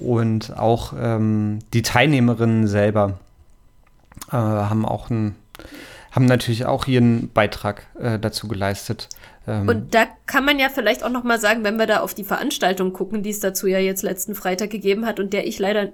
und 0.00 0.56
auch 0.56 0.92
ähm, 0.98 1.60
die 1.72 1.82
Teilnehmerinnen 1.82 2.66
selber 2.66 3.18
äh, 4.28 4.36
haben 4.36 4.84
auch 4.84 5.10
ein, 5.10 5.34
haben 6.10 6.24
natürlich 6.24 6.66
auch 6.66 6.86
ihren 6.86 7.30
Beitrag 7.32 7.86
äh, 8.00 8.18
dazu 8.18 8.48
geleistet. 8.48 9.08
Ähm 9.46 9.68
und 9.68 9.94
da 9.94 10.06
kann 10.26 10.44
man 10.44 10.58
ja 10.58 10.68
vielleicht 10.68 11.04
auch 11.04 11.10
noch 11.10 11.24
mal 11.24 11.38
sagen, 11.38 11.64
wenn 11.64 11.78
wir 11.78 11.86
da 11.86 12.00
auf 12.00 12.14
die 12.14 12.24
Veranstaltung 12.24 12.92
gucken, 12.92 13.22
die 13.22 13.30
es 13.30 13.40
dazu 13.40 13.66
ja 13.66 13.78
jetzt 13.78 14.02
letzten 14.02 14.34
Freitag 14.34 14.70
gegeben 14.70 15.06
hat 15.06 15.20
und 15.20 15.32
der 15.32 15.46
ich 15.46 15.58
leider 15.58 15.90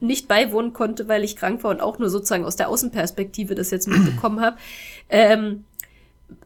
nicht 0.00 0.28
beiwohnen 0.28 0.72
konnte, 0.72 1.08
weil 1.08 1.24
ich 1.24 1.36
krank 1.36 1.64
war 1.64 1.70
und 1.72 1.80
auch 1.80 1.98
nur 1.98 2.08
sozusagen 2.08 2.44
aus 2.44 2.56
der 2.56 2.68
Außenperspektive 2.68 3.54
das 3.54 3.70
jetzt 3.70 3.88
mitbekommen 3.88 4.40
habe. 4.40 4.56
Ähm, 5.10 5.64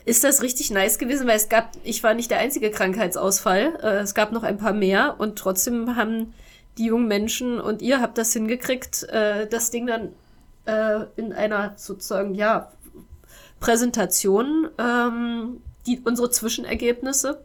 ist 0.05 0.25
das 0.25 0.43
richtig 0.43 0.71
nice 0.71 0.99
gewesen, 0.99 1.27
weil 1.27 1.37
es 1.37 1.49
gab, 1.49 1.73
ich 1.85 2.03
war 2.03 2.15
nicht 2.15 2.31
der 2.31 2.39
einzige 2.39 2.71
Krankheitsausfall, 2.71 3.79
äh, 3.83 3.99
es 3.99 4.15
gab 4.15 4.33
noch 4.33 4.43
ein 4.43 4.57
paar 4.57 4.73
mehr 4.73 5.17
und 5.19 5.37
trotzdem 5.37 5.97
haben 5.97 6.33
die 6.79 6.87
jungen 6.87 7.09
Menschen 7.09 7.61
und 7.61 7.83
ihr 7.83 8.01
habt 8.01 8.19
das 8.19 8.33
hingekriegt, 8.33 9.05
äh, 9.05 9.47
das 9.47 9.71
Ding 9.71 9.87
dann 9.87 10.11
äh, 10.65 11.07
in 11.17 11.33
einer 11.33 11.75
sozusagen, 11.77 12.35
ja, 12.35 12.73
Präsentation, 13.61 14.69
ähm, 14.79 15.61
die, 15.87 16.01
unsere 16.05 16.31
Zwischenergebnisse 16.31 17.45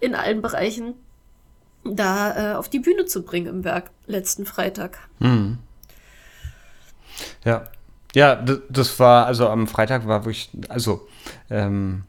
in 0.00 0.14
allen 0.14 0.42
Bereichen 0.42 0.94
da 1.84 2.52
äh, 2.52 2.54
auf 2.56 2.68
die 2.68 2.78
Bühne 2.78 3.04
zu 3.04 3.22
bringen 3.22 3.46
im 3.46 3.64
Werk 3.64 3.90
letzten 4.06 4.46
Freitag. 4.46 4.98
Mhm. 5.18 5.58
Ja. 7.44 7.64
Ja, 8.14 8.36
das 8.68 9.00
war, 9.00 9.26
also 9.26 9.48
am 9.48 9.66
Freitag 9.66 10.06
war 10.06 10.24
wirklich, 10.24 10.48
also 10.68 11.08
ähm, 11.50 12.04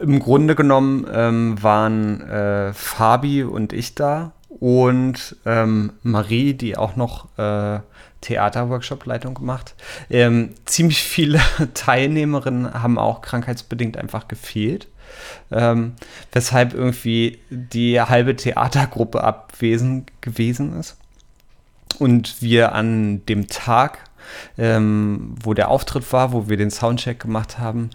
im 0.00 0.18
Grunde 0.18 0.54
genommen 0.54 1.06
ähm, 1.12 1.62
waren 1.62 2.20
äh, 2.22 2.72
Fabi 2.72 3.44
und 3.44 3.72
ich 3.72 3.94
da 3.94 4.32
und 4.48 5.36
ähm, 5.46 5.92
Marie, 6.02 6.54
die 6.54 6.76
auch 6.76 6.96
noch 6.96 7.28
äh, 7.38 7.80
Theaterworkshop-Leitung 8.20 9.34
gemacht. 9.34 9.74
Ähm, 10.10 10.54
ziemlich 10.64 11.02
viele 11.02 11.40
Teilnehmerinnen 11.74 12.82
haben 12.82 12.98
auch 12.98 13.20
krankheitsbedingt 13.20 13.96
einfach 13.96 14.28
gefehlt. 14.28 14.88
Ähm, 15.50 15.92
weshalb 16.32 16.74
irgendwie 16.74 17.38
die 17.50 18.00
halbe 18.00 18.34
Theatergruppe 18.34 19.22
abwesend 19.22 20.10
gewesen 20.20 20.78
ist. 20.78 20.96
Und 21.98 22.42
wir 22.42 22.72
an 22.72 23.24
dem 23.26 23.46
Tag 23.46 23.98
ähm, 24.58 25.34
wo 25.42 25.54
der 25.54 25.70
Auftritt 25.70 26.12
war, 26.12 26.32
wo 26.32 26.48
wir 26.48 26.56
den 26.56 26.70
Soundcheck 26.70 27.20
gemacht 27.20 27.58
haben, 27.58 27.90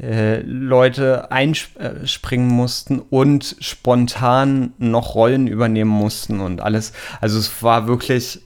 äh, 0.00 0.40
Leute 0.40 1.30
einspringen 1.30 2.48
mussten 2.48 3.00
und 3.10 3.56
spontan 3.60 4.72
noch 4.78 5.14
Rollen 5.14 5.46
übernehmen 5.46 5.90
mussten 5.90 6.40
und 6.40 6.60
alles. 6.60 6.92
Also 7.20 7.38
es 7.38 7.62
war 7.62 7.86
wirklich 7.86 8.40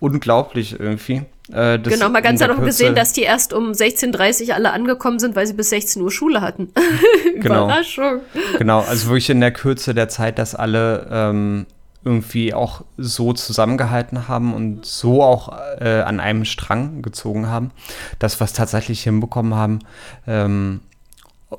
unglaublich 0.00 0.78
irgendwie. 0.78 1.22
Äh, 1.52 1.78
genau, 1.78 2.08
mal 2.08 2.22
ganz 2.22 2.40
noch 2.40 2.60
gesehen, 2.60 2.94
dass 2.94 3.12
die 3.12 3.22
erst 3.22 3.52
um 3.52 3.72
16.30 3.72 4.48
Uhr 4.48 4.54
alle 4.54 4.72
angekommen 4.72 5.18
sind, 5.18 5.36
weil 5.36 5.46
sie 5.46 5.54
bis 5.54 5.70
16 5.70 6.00
Uhr 6.02 6.10
Schule 6.10 6.40
hatten. 6.40 6.72
genau. 7.40 7.64
Überraschung. 7.66 8.20
Genau, 8.58 8.80
also 8.80 9.08
wirklich 9.08 9.30
in 9.30 9.40
der 9.40 9.52
Kürze 9.52 9.94
der 9.94 10.08
Zeit, 10.08 10.38
dass 10.38 10.54
alle 10.54 11.08
ähm, 11.10 11.66
irgendwie 12.04 12.54
auch 12.54 12.84
so 12.96 13.32
zusammengehalten 13.32 14.28
haben 14.28 14.54
und 14.54 14.84
so 14.84 15.22
auch 15.22 15.52
äh, 15.80 16.00
an 16.00 16.20
einem 16.20 16.44
Strang 16.44 17.02
gezogen 17.02 17.48
haben, 17.48 17.70
dass 18.18 18.40
wir 18.40 18.44
es 18.44 18.52
tatsächlich 18.52 19.02
hinbekommen 19.02 19.54
haben, 19.54 19.80
ähm, 20.26 20.80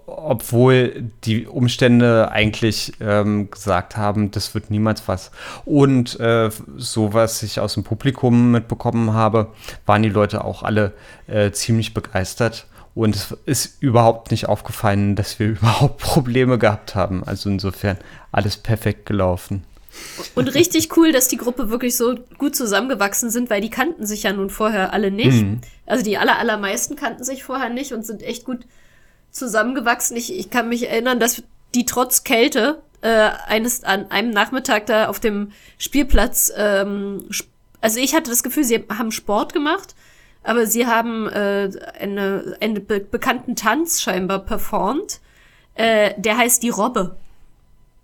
obwohl 0.05 1.11
die 1.23 1.45
Umstände 1.45 2.31
eigentlich 2.31 2.93
ähm, 2.99 3.51
gesagt 3.51 3.95
haben, 3.95 4.31
das 4.31 4.53
wird 4.55 4.71
niemals 4.71 5.07
was. 5.07 5.31
Und 5.65 6.19
äh, 6.19 6.49
so 6.77 7.13
was 7.13 7.43
ich 7.43 7.59
aus 7.59 7.75
dem 7.75 7.83
Publikum 7.83 8.51
mitbekommen 8.51 9.13
habe, 9.13 9.47
waren 9.85 10.03
die 10.03 10.09
Leute 10.09 10.43
auch 10.43 10.63
alle 10.63 10.93
äh, 11.27 11.51
ziemlich 11.51 11.93
begeistert. 11.93 12.65
Und 12.95 13.15
es 13.15 13.35
ist 13.45 13.81
überhaupt 13.81 14.31
nicht 14.31 14.47
aufgefallen, 14.47 15.15
dass 15.15 15.39
wir 15.39 15.47
überhaupt 15.49 15.99
Probleme 15.99 16.57
gehabt 16.57 16.95
haben. 16.95 17.23
Also 17.23 17.49
insofern 17.49 17.97
alles 18.31 18.57
perfekt 18.57 19.05
gelaufen. 19.05 19.63
Und 20.35 20.47
richtig 20.55 20.95
cool, 20.97 21.11
dass 21.11 21.27
die 21.27 21.37
Gruppe 21.37 21.69
wirklich 21.69 21.95
so 21.95 22.15
gut 22.37 22.55
zusammengewachsen 22.55 23.29
sind, 23.29 23.49
weil 23.49 23.61
die 23.61 23.69
kannten 23.69 24.05
sich 24.05 24.23
ja 24.23 24.33
nun 24.33 24.49
vorher 24.49 24.93
alle 24.93 25.11
nicht. 25.11 25.43
Mhm. 25.43 25.61
Also 25.85 26.03
die 26.03 26.17
aller, 26.17 26.37
allermeisten 26.37 26.95
kannten 26.95 27.23
sich 27.23 27.43
vorher 27.43 27.69
nicht 27.69 27.93
und 27.93 28.05
sind 28.05 28.23
echt 28.23 28.45
gut 28.45 28.65
zusammengewachsen. 29.31 30.17
Ich, 30.17 30.37
ich 30.37 30.49
kann 30.49 30.69
mich 30.69 30.89
erinnern, 30.89 31.19
dass 31.19 31.43
die 31.75 31.85
trotz 31.85 32.23
Kälte 32.23 32.81
äh, 33.01 33.29
eines 33.47 33.83
an 33.83 34.09
einem 34.11 34.31
Nachmittag 34.31 34.85
da 34.85 35.07
auf 35.07 35.19
dem 35.19 35.51
Spielplatz, 35.77 36.51
ähm, 36.55 37.27
also 37.81 37.99
ich 37.99 38.15
hatte 38.15 38.29
das 38.29 38.43
Gefühl, 38.43 38.63
sie 38.63 38.85
haben 38.97 39.11
Sport 39.11 39.53
gemacht, 39.53 39.95
aber 40.43 40.65
sie 40.67 40.87
haben 40.87 41.27
äh, 41.27 41.69
eine, 41.99 42.55
einen 42.61 42.85
be 42.85 42.99
bekannten 42.99 43.55
Tanz 43.55 44.01
scheinbar 44.01 44.39
performt. 44.39 45.19
Äh, 45.75 46.13
der 46.17 46.37
heißt 46.37 46.63
die 46.63 46.69
Robbe. 46.69 47.17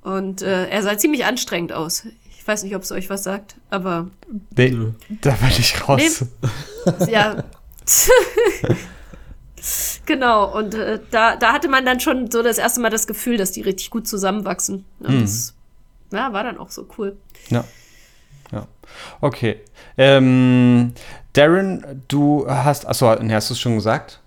Und 0.01 0.41
äh, 0.41 0.69
er 0.69 0.83
sah 0.83 0.97
ziemlich 0.97 1.25
anstrengend 1.25 1.73
aus. 1.73 2.05
Ich 2.37 2.47
weiß 2.47 2.63
nicht, 2.63 2.75
ob 2.75 2.83
es 2.83 2.91
euch 2.91 3.09
was 3.09 3.23
sagt, 3.23 3.55
aber. 3.69 4.07
Nee, 4.55 4.75
da 5.21 5.31
bin 5.31 5.49
ich 5.49 5.87
raus. 5.87 6.25
Nee, 6.99 7.11
ja. 7.11 7.43
genau, 10.05 10.57
und 10.57 10.73
äh, 10.73 10.99
da, 11.11 11.35
da 11.35 11.53
hatte 11.53 11.67
man 11.67 11.85
dann 11.85 11.99
schon 11.99 12.31
so 12.31 12.41
das 12.41 12.57
erste 12.57 12.81
Mal 12.81 12.89
das 12.89 13.07
Gefühl, 13.07 13.37
dass 13.37 13.51
die 13.51 13.61
richtig 13.61 13.89
gut 13.89 14.07
zusammenwachsen. 14.07 14.85
Und 14.99 15.15
mhm. 15.15 15.21
das 15.21 15.53
ja, 16.11 16.33
war 16.33 16.43
dann 16.43 16.57
auch 16.57 16.71
so 16.71 16.87
cool. 16.97 17.17
Ja. 17.49 17.63
Ja. 18.51 18.67
Okay. 19.21 19.61
Ähm, 19.97 20.93
Darren, 21.33 22.03
du 22.07 22.49
hast, 22.49 22.87
achso, 22.87 23.09
hast 23.09 23.49
du 23.49 23.53
es 23.53 23.59
schon 23.59 23.75
gesagt? 23.75 24.21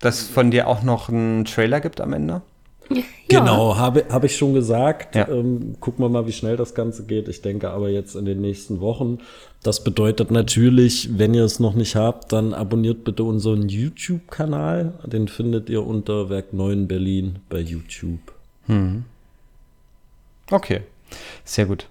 Dass 0.00 0.20
es 0.20 0.28
von 0.28 0.50
dir 0.50 0.68
auch 0.68 0.82
noch 0.82 1.08
einen 1.08 1.44
Trailer 1.44 1.80
gibt 1.80 2.00
am 2.00 2.12
Ende? 2.12 2.42
Ja. 2.90 3.02
Genau, 3.40 3.76
habe 3.76 4.04
hab 4.10 4.24
ich 4.24 4.36
schon 4.36 4.54
gesagt. 4.54 5.14
Ja. 5.14 5.28
Ähm, 5.28 5.76
gucken 5.80 6.04
wir 6.04 6.08
mal, 6.08 6.26
wie 6.26 6.32
schnell 6.32 6.56
das 6.56 6.74
Ganze 6.74 7.04
geht. 7.04 7.28
Ich 7.28 7.42
denke 7.42 7.70
aber 7.70 7.88
jetzt 7.88 8.14
in 8.14 8.24
den 8.24 8.40
nächsten 8.40 8.80
Wochen. 8.80 9.18
Das 9.62 9.82
bedeutet 9.82 10.30
natürlich, 10.30 11.18
wenn 11.18 11.32
ihr 11.32 11.44
es 11.44 11.58
noch 11.58 11.74
nicht 11.74 11.96
habt, 11.96 12.32
dann 12.32 12.52
abonniert 12.52 13.02
bitte 13.04 13.24
unseren 13.24 13.68
YouTube-Kanal. 13.68 14.92
Den 15.04 15.26
findet 15.26 15.70
ihr 15.70 15.86
unter 15.86 16.28
Werk 16.28 16.52
9 16.52 16.86
Berlin 16.86 17.36
bei 17.48 17.60
YouTube. 17.60 18.20
Hm. 18.66 19.04
Okay, 20.50 20.82
sehr 21.44 21.66
gut. 21.66 21.88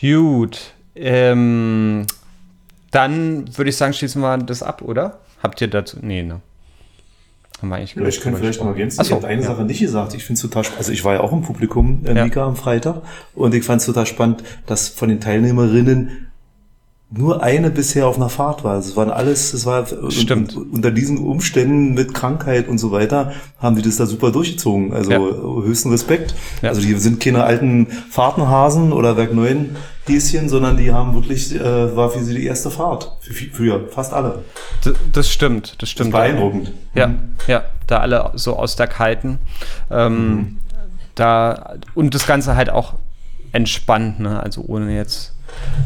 Gut. 0.00 0.72
Ähm, 0.94 2.06
dann 2.92 3.56
würde 3.56 3.70
ich 3.70 3.76
sagen, 3.76 3.92
schließen 3.92 4.22
wir 4.22 4.38
das 4.38 4.62
ab, 4.62 4.82
oder? 4.82 5.18
Habt 5.42 5.60
ihr 5.60 5.68
dazu? 5.68 5.98
Nee, 6.00 6.22
ne? 6.22 6.40
Haben 7.60 7.70
wir 7.70 7.76
eigentlich 7.76 7.94
ja, 7.96 8.06
ich 8.06 8.20
könnte 8.20 8.38
vielleicht 8.38 8.60
noch 8.60 8.68
ergänzen. 8.68 9.02
So, 9.02 9.02
ich 9.02 9.12
habe 9.12 9.26
eine 9.26 9.42
ja. 9.42 9.48
Sache 9.48 9.64
nicht 9.64 9.80
gesagt. 9.80 10.14
Ich 10.14 10.24
finde 10.24 10.34
es 10.34 10.42
total 10.42 10.62
spannend. 10.62 10.78
Also 10.78 10.92
ich 10.92 11.04
war 11.04 11.14
ja 11.14 11.20
auch 11.20 11.32
im 11.32 11.42
Publikum, 11.42 12.04
äh, 12.06 12.14
Mika, 12.14 12.40
ja. 12.40 12.46
am 12.46 12.54
Freitag. 12.54 13.02
Und 13.34 13.54
ich 13.54 13.64
fand 13.64 13.80
es 13.80 13.86
total 13.86 14.06
spannend, 14.06 14.44
dass 14.66 14.88
von 14.88 15.08
den 15.08 15.20
Teilnehmerinnen 15.20 16.27
nur 17.10 17.42
eine 17.42 17.70
bisher 17.70 18.06
auf 18.06 18.16
einer 18.16 18.28
Fahrt 18.28 18.64
war. 18.64 18.76
Es 18.76 18.94
waren 18.94 19.10
alles, 19.10 19.54
es 19.54 19.64
war 19.64 19.86
Stimmt. 20.10 20.54
unter 20.56 20.90
diesen 20.90 21.18
Umständen 21.18 21.94
mit 21.94 22.12
Krankheit 22.12 22.68
und 22.68 22.76
so 22.76 22.90
weiter, 22.92 23.32
haben 23.58 23.76
die 23.76 23.82
das 23.82 23.96
da 23.96 24.04
super 24.04 24.30
durchgezogen. 24.30 24.92
Also 24.92 25.10
ja. 25.10 25.18
höchsten 25.18 25.90
Respekt. 25.90 26.34
Ja. 26.60 26.68
Also 26.68 26.82
die 26.82 26.92
sind 26.94 27.20
keine 27.20 27.44
alten 27.44 27.86
Fahrtenhasen 28.10 28.92
oder 28.92 29.16
Werk 29.16 29.32
9 29.32 29.76
Häschen, 30.06 30.48
sondern 30.48 30.76
die 30.76 30.92
haben 30.92 31.14
wirklich, 31.14 31.54
äh, 31.54 31.96
war 31.96 32.10
für 32.10 32.22
sie 32.22 32.34
die 32.34 32.46
erste 32.46 32.70
Fahrt. 32.70 33.16
Für, 33.20 33.32
für 33.32 33.88
fast 33.88 34.12
alle. 34.12 34.44
Das, 34.84 34.94
das 35.12 35.30
stimmt, 35.30 35.80
das 35.80 35.90
stimmt. 35.90 36.12
Das 36.12 36.20
beeindruckend. 36.20 36.72
Ja, 36.94 37.08
mhm. 37.08 37.18
ja, 37.46 37.64
da 37.86 37.98
alle 37.98 38.32
so 38.34 38.56
aus 38.56 38.76
der 38.76 38.86
Kalten. 38.86 39.38
Ähm, 39.90 40.34
mhm. 40.34 40.58
Da, 41.14 41.76
und 41.94 42.14
das 42.14 42.26
Ganze 42.26 42.54
halt 42.54 42.70
auch 42.70 42.94
entspannt, 43.52 44.20
ne? 44.20 44.40
Also 44.42 44.62
ohne 44.66 44.94
jetzt 44.94 45.34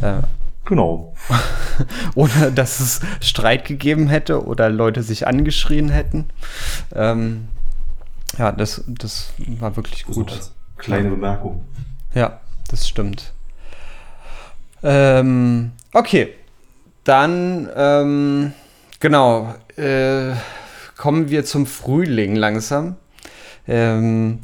äh, 0.02 0.22
Genau. 0.64 1.14
Ohne 2.14 2.52
dass 2.52 2.81
es 2.81 3.00
Streit 3.21 3.64
gegeben 3.64 4.09
hätte 4.09 4.45
oder 4.45 4.71
Leute 4.71 5.02
sich 5.02 5.26
angeschrien 5.26 5.88
hätten. 5.88 6.26
Ähm, 6.95 7.49
ja, 8.38 8.52
das, 8.52 8.85
das 8.87 9.33
war 9.59 9.76
wirklich 9.76 10.04
gut. 10.04 10.31
So 10.31 10.50
kleine 10.76 11.11
Bemerkung. 11.11 11.64
Ja, 12.14 12.40
das 12.71 12.88
stimmt. 12.88 13.33
Ähm, 14.83 15.73
okay, 15.92 16.35
dann 17.04 17.69
ähm, 17.75 18.52
genau 19.00 19.54
äh, 19.76 20.33
kommen 20.97 21.28
wir 21.31 21.45
zum 21.45 21.66
Frühling 21.66 22.37
langsam. 22.37 22.97
Ähm, 23.66 24.40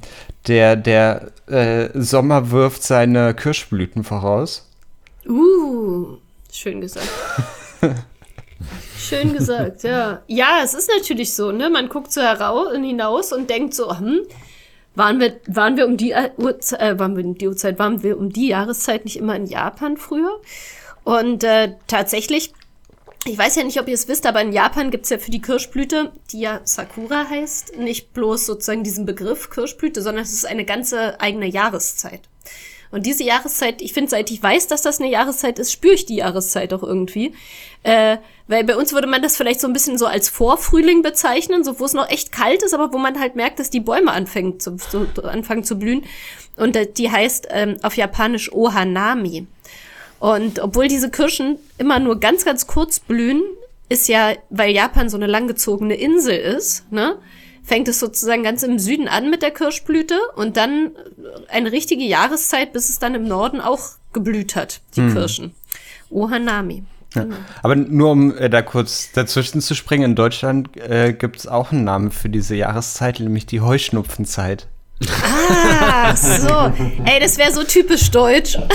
der 0.47 0.77
der 0.77 1.33
äh, 1.47 1.89
Sommer 1.95 2.51
wirft 2.51 2.83
seine 2.83 3.35
Kirschblüten 3.35 4.05
voraus. 4.05 4.68
Uh, 5.29 6.17
schön 6.51 6.81
gesagt. 6.81 7.09
schön 8.99 9.35
gesagt, 9.35 9.83
ja. 9.83 10.23
Ja, 10.27 10.61
es 10.65 10.75
ist 10.75 10.91
natürlich 10.97 11.35
so, 11.35 11.53
ne? 11.53 11.69
Man 11.71 11.89
guckt 11.89 12.13
so 12.13 12.23
hinaus 12.23 13.33
und 13.33 13.51
denkt 13.51 13.75
so, 13.75 13.97
hm, 13.99 14.21
waren 14.95 15.21
wir, 15.21 15.41
waren 15.47 15.77
wir 15.77 15.87
um 15.87 15.97
die 15.97 16.13
äh, 16.13 16.31
Uhrzeit, 16.37 16.81
äh, 16.81 16.99
waren 16.99 17.17
wir 17.17 17.25
um 17.25 17.37
die 17.37 17.47
Uhrzeit, 17.47 17.79
waren 17.79 18.03
wir 18.03 18.19
um 18.19 18.31
die 18.33 18.49
Jahreszeit 18.49 19.05
nicht 19.05 19.17
immer 19.17 19.37
in 19.37 19.47
Japan 19.47 19.97
früher? 19.97 20.41
Und 21.05 21.45
äh, 21.45 21.75
tatsächlich, 21.87 22.53
ich 23.25 23.39
weiß 23.39 23.57
ja 23.57 23.65
nicht, 23.65 23.81
ob 23.81 23.89
ihr 23.89 23.95
es 23.95 24.09
wisst, 24.09 24.27
aber 24.27 24.41
in 24.41 24.53
Japan 24.53 24.91
gibt's 24.91 25.11
ja 25.11 25.19
für 25.19 25.31
die 25.31 25.41
Kirschblüte, 25.41 26.13
die 26.33 26.41
ja 26.41 26.61
Sakura 26.65 27.29
heißt, 27.29 27.77
nicht 27.77 28.13
bloß 28.13 28.47
sozusagen 28.47 28.83
diesen 28.83 29.07
Begriff 29.07 29.51
Kirschblüte, 29.51 30.03
sondern 30.03 30.25
es 30.25 30.33
ist 30.33 30.47
eine 30.47 30.65
ganze 30.65 31.21
eigene 31.21 31.47
Jahreszeit. 31.47 32.23
Und 32.91 33.07
diese 33.07 33.25
Jahreszeit, 33.25 33.83
ich 33.83 33.93
finde, 33.93 34.11
seit 34.11 34.31
ich 34.31 34.43
weiß, 34.43 34.67
dass 34.67 34.83
das 34.83 35.01
eine 35.01 35.11
Jahreszeit 35.11 35.59
ist, 35.59 35.73
spüre 35.73 35.95
ich 35.95 36.07
die 36.07 36.17
Jahreszeit 36.17 36.73
auch 36.73 36.83
irgendwie. 36.83 37.35
Äh, 37.83 38.19
weil 38.47 38.65
bei 38.65 38.77
uns 38.77 38.93
würde 38.93 39.07
man 39.07 39.23
das 39.23 39.37
vielleicht 39.37 39.61
so 39.61 39.67
ein 39.67 39.73
bisschen 39.73 39.99
so 39.99 40.07
als 40.07 40.29
Vorfrühling 40.29 41.03
bezeichnen, 41.03 41.65
so 41.65 41.79
wo 41.81 41.85
es 41.85 41.93
noch 41.93 42.09
echt 42.09 42.33
kalt 42.33 42.63
ist, 42.63 42.73
aber 42.73 42.93
wo 42.93 42.99
man 42.99 43.21
halt 43.21 43.37
merkt, 43.37 43.59
dass 43.59 43.71
die 43.71 43.81
Bäume 43.81 44.13
anfangen 44.13 44.59
zu, 44.59 44.77
zu, 44.77 45.07
anfangen 45.23 45.65
zu 45.65 45.79
blühen. 45.79 46.05
Und 46.57 46.77
äh, 46.77 46.91
die 46.91 47.11
heißt 47.11 47.49
ähm, 47.51 47.77
auf 47.83 47.97
Japanisch 47.97 48.51
Ohanami. 48.53 49.47
Und 50.19 50.59
obwohl 50.59 50.89
diese 50.89 51.11
Kirschen 51.11 51.59
immer 51.77 51.99
nur 51.99 52.19
ganz, 52.19 52.45
ganz 52.45 52.67
kurz 52.67 53.01
blühen, 53.01 53.43
ist 53.89 54.09
ja, 54.09 54.33
weil 54.51 54.73
Japan 54.73 55.09
so 55.09 55.17
eine 55.17 55.27
langgezogene 55.27 55.95
Insel 55.95 56.37
ist, 56.37 56.91
ne? 56.91 57.19
Fängt 57.69 57.87
es 57.87 58.01
sozusagen 58.01 58.43
ganz 58.43 58.63
im 58.63 58.79
Süden 58.79 59.09
an 59.09 59.31
mit 59.31 59.43
der 59.43 59.51
Kirschblüte 59.51 60.19
und 60.37 60.57
dann 60.57 60.93
eine 61.49 61.71
richtige 61.71 62.03
Jahreszeit, 62.03 62.73
bis 62.73 62.89
es 62.89 62.99
dann 62.99 63.15
im 63.15 63.25
Norden 63.29 63.61
auch 63.61 63.91
geblüht 64.15 64.57
hat, 64.57 64.81
die 64.97 65.03
hm. 65.03 65.13
Kirschen. 65.13 65.53
Ohanami. 66.09 66.85
Ja. 67.15 67.25
Genau. 67.25 67.37
Aber 67.63 67.77
nur 67.77 68.11
um 68.11 68.37
äh, 68.37 68.49
da 68.49 68.63
kurz 68.63 69.13
dazwischen 69.13 69.61
zu 69.61 69.75
springen, 69.75 70.05
in 70.05 70.15
Deutschland 70.15 70.77
äh, 70.77 71.13
gibt 71.13 71.37
es 71.37 71.47
auch 71.47 71.71
einen 71.71 71.85
Namen 71.85 72.11
für 72.11 72.31
diese 72.31 72.55
Jahreszeit, 72.55 73.21
nämlich 73.21 73.45
die 73.45 73.61
Heuschnupfenzeit. 73.61 74.67
Ah, 75.23 76.17
so. 76.17 76.73
Ey, 77.05 77.21
das 77.21 77.37
wäre 77.37 77.53
so 77.53 77.65
typisch 77.65 78.11
deutsch. 78.11 78.59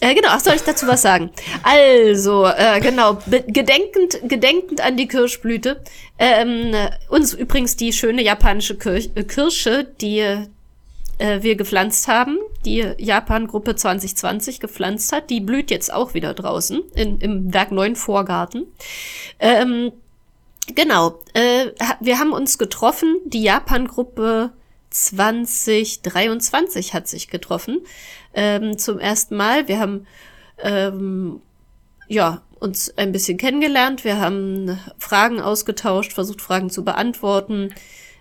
Äh, 0.00 0.14
genau, 0.14 0.28
ach, 0.30 0.40
soll 0.40 0.54
ich 0.54 0.62
dazu 0.62 0.86
was 0.86 1.02
sagen? 1.02 1.30
Also, 1.64 2.46
äh, 2.46 2.78
genau, 2.80 3.18
gedenkend, 3.26 4.20
gedenkend 4.28 4.80
an 4.80 4.96
die 4.96 5.08
Kirschblüte. 5.08 5.82
Ähm, 6.18 6.72
uns 7.08 7.34
übrigens 7.34 7.74
die 7.74 7.92
schöne 7.92 8.22
japanische 8.22 8.76
Kirch 8.76 9.10
äh, 9.16 9.24
Kirsche, 9.24 9.88
die 10.00 10.20
äh, 10.20 11.42
wir 11.42 11.56
gepflanzt 11.56 12.06
haben, 12.06 12.38
die 12.64 12.86
Japan-Gruppe 12.98 13.74
2020 13.74 14.60
gepflanzt 14.60 15.10
hat, 15.12 15.30
die 15.30 15.40
blüht 15.40 15.72
jetzt 15.72 15.92
auch 15.92 16.14
wieder 16.14 16.32
draußen 16.32 16.80
in, 16.94 17.18
im 17.18 17.52
Werk 17.52 17.72
9 17.72 17.96
Vorgarten. 17.96 18.66
Ähm, 19.40 19.90
genau, 20.74 21.18
äh, 21.34 21.72
wir 21.98 22.20
haben 22.20 22.32
uns 22.32 22.58
getroffen, 22.58 23.16
die 23.24 23.42
Japan-Gruppe 23.42 24.52
2023 24.90 26.94
hat 26.94 27.08
sich 27.08 27.28
getroffen 27.28 27.80
ähm, 28.38 28.78
zum 28.78 29.00
ersten 29.00 29.36
Mal. 29.36 29.66
Wir 29.66 29.80
haben 29.80 30.06
ähm, 30.62 31.40
ja 32.06 32.42
uns 32.60 32.96
ein 32.96 33.10
bisschen 33.10 33.36
kennengelernt. 33.36 34.04
Wir 34.04 34.20
haben 34.20 34.78
Fragen 34.96 35.40
ausgetauscht, 35.40 36.12
versucht 36.12 36.40
Fragen 36.40 36.70
zu 36.70 36.84
beantworten. 36.84 37.74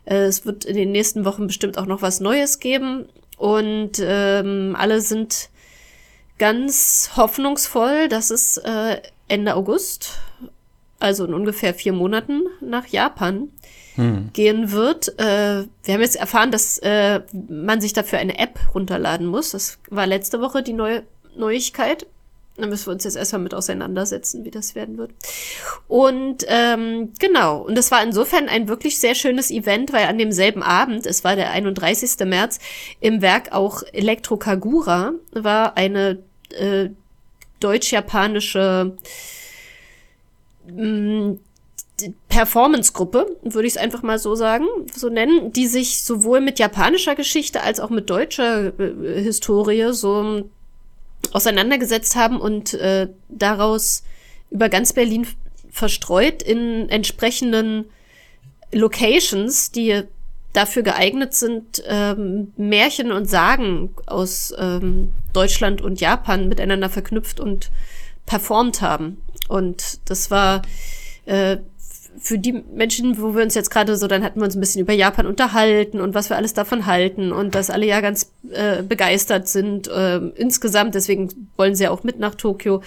Äh, 0.05 0.23
es 0.23 0.43
wird 0.43 0.65
in 0.65 0.75
den 0.75 0.91
nächsten 0.91 1.23
Wochen 1.23 1.45
bestimmt 1.45 1.77
auch 1.77 1.85
noch 1.85 2.01
was 2.01 2.19
Neues 2.19 2.59
geben 2.59 3.07
und 3.37 3.99
ähm, 4.01 4.75
alle 4.77 5.01
sind 5.01 5.49
ganz 6.39 7.11
hoffnungsvoll, 7.15 8.09
dass 8.09 8.31
es 8.31 8.57
äh, 8.57 8.99
Ende 9.27 9.55
August, 9.55 10.17
also 10.99 11.25
in 11.25 11.33
ungefähr 11.35 11.75
vier 11.75 11.93
Monaten 11.93 12.41
nach 12.59 12.87
Japan, 12.87 13.49
hm. 13.97 14.29
gehen 14.33 14.71
wird. 14.71 15.19
Äh, 15.19 15.65
wir 15.83 15.93
haben 15.93 16.01
jetzt 16.01 16.15
erfahren, 16.15 16.51
dass 16.51 16.77
äh, 16.79 17.21
man 17.49 17.81
sich 17.81 17.93
dafür 17.93 18.19
eine 18.19 18.39
App 18.39 18.59
runterladen 18.73 19.27
muss. 19.27 19.51
Das 19.51 19.79
war 19.89 20.07
letzte 20.07 20.39
Woche 20.39 20.63
die 20.63 20.73
neue 20.73 21.03
Neuigkeit. 21.35 22.07
Da 22.57 22.65
müssen 22.65 22.87
wir 22.87 22.93
uns 22.93 23.03
jetzt 23.03 23.17
erstmal 23.17 23.41
mit 23.41 23.53
auseinandersetzen, 23.53 24.43
wie 24.43 24.49
das 24.49 24.73
werden 24.73 24.97
wird. 24.97 25.11
Und 25.87 26.43
ähm, 26.47 27.13
genau, 27.19 27.61
und 27.61 27.75
das 27.75 27.91
war 27.91 28.01
insofern 28.01 28.49
ein 28.49 28.67
wirklich 28.67 28.99
sehr 28.99 29.13
schönes 29.13 29.51
Event, 29.51 29.93
weil 29.93 30.07
an 30.07 30.17
demselben 30.17 30.63
Abend, 30.63 31.05
es 31.05 31.23
war 31.23 31.35
der 31.35 31.51
31. 31.51 32.25
März, 32.25 32.59
im 32.99 33.21
Werk 33.21 33.51
auch 33.51 33.83
Elektro 33.93 34.37
Kagura 34.37 35.13
war 35.33 35.77
eine 35.77 36.19
äh, 36.51 36.89
deutsch-japanische 37.59 38.95
mm, 40.67 41.33
Performance-Gruppe, 42.29 43.37
würde 43.41 43.67
ich 43.67 43.75
es 43.75 43.81
einfach 43.81 44.03
mal 44.03 44.19
so 44.19 44.35
sagen, 44.35 44.65
so 44.93 45.09
nennen, 45.09 45.51
die 45.51 45.67
sich 45.67 46.03
sowohl 46.03 46.41
mit 46.41 46.59
japanischer 46.59 47.15
Geschichte 47.15 47.61
als 47.61 47.79
auch 47.79 47.89
mit 47.89 48.09
deutscher 48.09 48.79
äh, 48.79 49.21
Historie 49.21 49.93
so 49.93 50.49
auseinandergesetzt 51.33 52.15
haben 52.15 52.39
und 52.39 52.73
äh, 52.75 53.07
daraus 53.29 54.03
über 54.51 54.69
ganz 54.69 54.93
Berlin 54.93 55.27
verstreut 55.71 56.43
in 56.43 56.89
entsprechenden 56.89 57.85
Locations, 58.71 59.71
die 59.71 60.03
dafür 60.53 60.83
geeignet 60.83 61.33
sind, 61.33 61.83
ähm, 61.87 62.53
Märchen 62.57 63.11
und 63.11 63.25
Sagen 63.29 63.93
aus 64.05 64.53
ähm, 64.57 65.09
Deutschland 65.33 65.81
und 65.81 65.99
Japan 65.99 66.47
miteinander 66.47 66.89
verknüpft 66.89 67.39
und 67.39 67.69
performt 68.25 68.81
haben. 68.81 69.21
Und 69.49 69.99
das 70.09 70.31
war 70.31 70.61
äh, 71.25 71.57
für 72.19 72.39
die 72.39 72.63
Menschen, 72.73 73.21
wo 73.21 73.35
wir 73.35 73.43
uns 73.43 73.53
jetzt 73.53 73.69
gerade 73.69 73.95
so, 73.95 74.07
dann 74.07 74.23
hatten 74.23 74.39
wir 74.39 74.45
uns 74.45 74.55
ein 74.55 74.59
bisschen 74.59 74.81
über 74.81 74.93
Japan 74.93 75.25
unterhalten 75.25 76.01
und 76.01 76.13
was 76.15 76.29
wir 76.29 76.37
alles 76.37 76.53
davon 76.53 76.85
halten 76.85 77.31
und 77.31 77.55
dass 77.55 77.69
alle 77.69 77.85
ja 77.85 78.01
ganz 78.01 78.31
äh, 78.51 78.81
begeistert 78.81 79.47
sind 79.47 79.87
äh, 79.87 80.17
insgesamt. 80.35 80.95
Deswegen 80.95 81.29
wollen 81.57 81.75
sie 81.75 81.85
ja 81.85 81.91
auch 81.91 82.03
mit 82.03 82.19
nach 82.19 82.35
Tokio. 82.35 82.81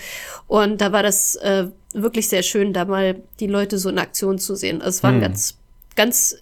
Und 0.47 0.81
da 0.81 0.93
war 0.93 1.03
das 1.03 1.37
äh, 1.37 1.67
wirklich 1.93 2.29
sehr 2.29 2.43
schön, 2.43 2.73
da 2.73 2.85
mal 2.85 3.17
die 3.39 3.47
Leute 3.47 3.79
so 3.79 3.89
in 3.89 3.99
Aktion 3.99 4.39
zu 4.39 4.55
sehen. 4.55 4.81
Also 4.81 4.91
es 4.91 5.03
war 5.03 5.11
ein 5.11 5.17
hm. 5.17 5.23
ganz, 5.23 5.57
ganz 5.97 6.37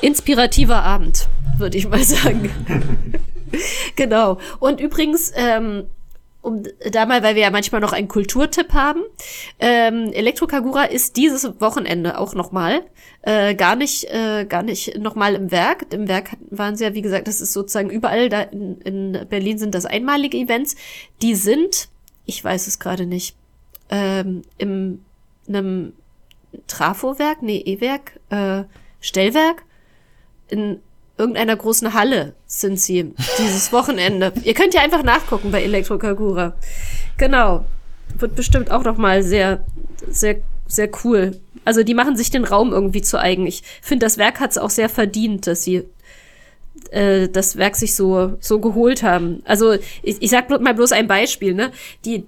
inspirativer 0.00 0.82
Abend, 0.82 1.28
würde 1.56 1.78
ich 1.78 1.88
mal 1.88 2.02
sagen. 2.04 2.50
genau. 3.96 4.38
Und 4.60 4.80
übrigens, 4.80 5.32
ähm, 5.34 5.84
um 6.48 6.62
da 6.90 7.06
mal, 7.06 7.22
weil 7.22 7.34
wir 7.34 7.42
ja 7.42 7.50
manchmal 7.50 7.80
noch 7.80 7.92
einen 7.92 8.08
Kulturtipp 8.08 8.72
haben. 8.72 9.02
Ähm, 9.58 10.12
Elektro 10.12 10.46
Kagura 10.46 10.84
ist 10.84 11.16
dieses 11.16 11.60
Wochenende 11.60 12.18
auch 12.18 12.34
nochmal. 12.34 12.82
Äh, 13.22 13.54
gar 13.54 13.76
nicht, 13.76 14.04
äh, 14.04 14.44
gar 14.46 14.62
nicht 14.62 14.98
nochmal 14.98 15.34
im 15.34 15.50
Werk. 15.50 15.86
Im 15.92 16.08
Werk 16.08 16.30
waren 16.50 16.76
sie 16.76 16.84
ja, 16.84 16.94
wie 16.94 17.02
gesagt, 17.02 17.28
das 17.28 17.40
ist 17.40 17.52
sozusagen 17.52 17.90
überall 17.90 18.28
da 18.28 18.40
in, 18.40 18.80
in 18.80 19.26
Berlin 19.28 19.58
sind 19.58 19.74
das 19.74 19.86
einmalige 19.86 20.36
Events. 20.36 20.76
Die 21.22 21.34
sind, 21.34 21.88
ich 22.26 22.42
weiß 22.42 22.66
es 22.66 22.78
gerade 22.78 23.06
nicht, 23.06 23.36
ähm, 23.90 24.42
im 24.58 25.00
einem 25.48 25.94
Trafowerk, 26.66 27.42
nee, 27.42 27.58
E-Werk, 27.58 28.20
äh, 28.30 28.64
Stellwerk 29.00 29.64
in 30.48 30.80
irgendeiner 31.18 31.56
großen 31.56 31.94
Halle 31.94 32.34
sind 32.46 32.80
sie 32.80 33.12
dieses 33.38 33.72
Wochenende. 33.72 34.32
Ihr 34.44 34.54
könnt 34.54 34.74
ja 34.74 34.82
einfach 34.82 35.02
nachgucken 35.02 35.50
bei 35.50 35.62
Elektro 35.62 35.98
Kagura. 35.98 36.54
Genau. 37.16 37.64
Wird 38.16 38.34
bestimmt 38.34 38.70
auch 38.70 38.84
noch 38.84 38.96
mal 38.96 39.22
sehr, 39.22 39.64
sehr, 40.08 40.36
sehr 40.66 40.88
cool. 41.04 41.38
Also 41.64 41.82
die 41.82 41.94
machen 41.94 42.16
sich 42.16 42.30
den 42.30 42.44
Raum 42.44 42.72
irgendwie 42.72 43.02
zu 43.02 43.20
eigen. 43.20 43.46
Ich 43.46 43.62
finde, 43.82 44.06
das 44.06 44.16
Werk 44.16 44.40
hat 44.40 44.52
es 44.52 44.58
auch 44.58 44.70
sehr 44.70 44.88
verdient, 44.88 45.46
dass 45.46 45.64
sie 45.64 45.84
äh, 46.90 47.28
das 47.28 47.56
Werk 47.56 47.76
sich 47.76 47.94
so 47.94 48.36
so 48.40 48.60
geholt 48.60 49.02
haben. 49.02 49.42
Also 49.44 49.74
ich, 50.02 50.22
ich 50.22 50.30
sag 50.30 50.48
mal 50.48 50.74
bloß 50.74 50.92
ein 50.92 51.06
Beispiel, 51.06 51.54
ne? 51.54 51.72
Die 52.04 52.24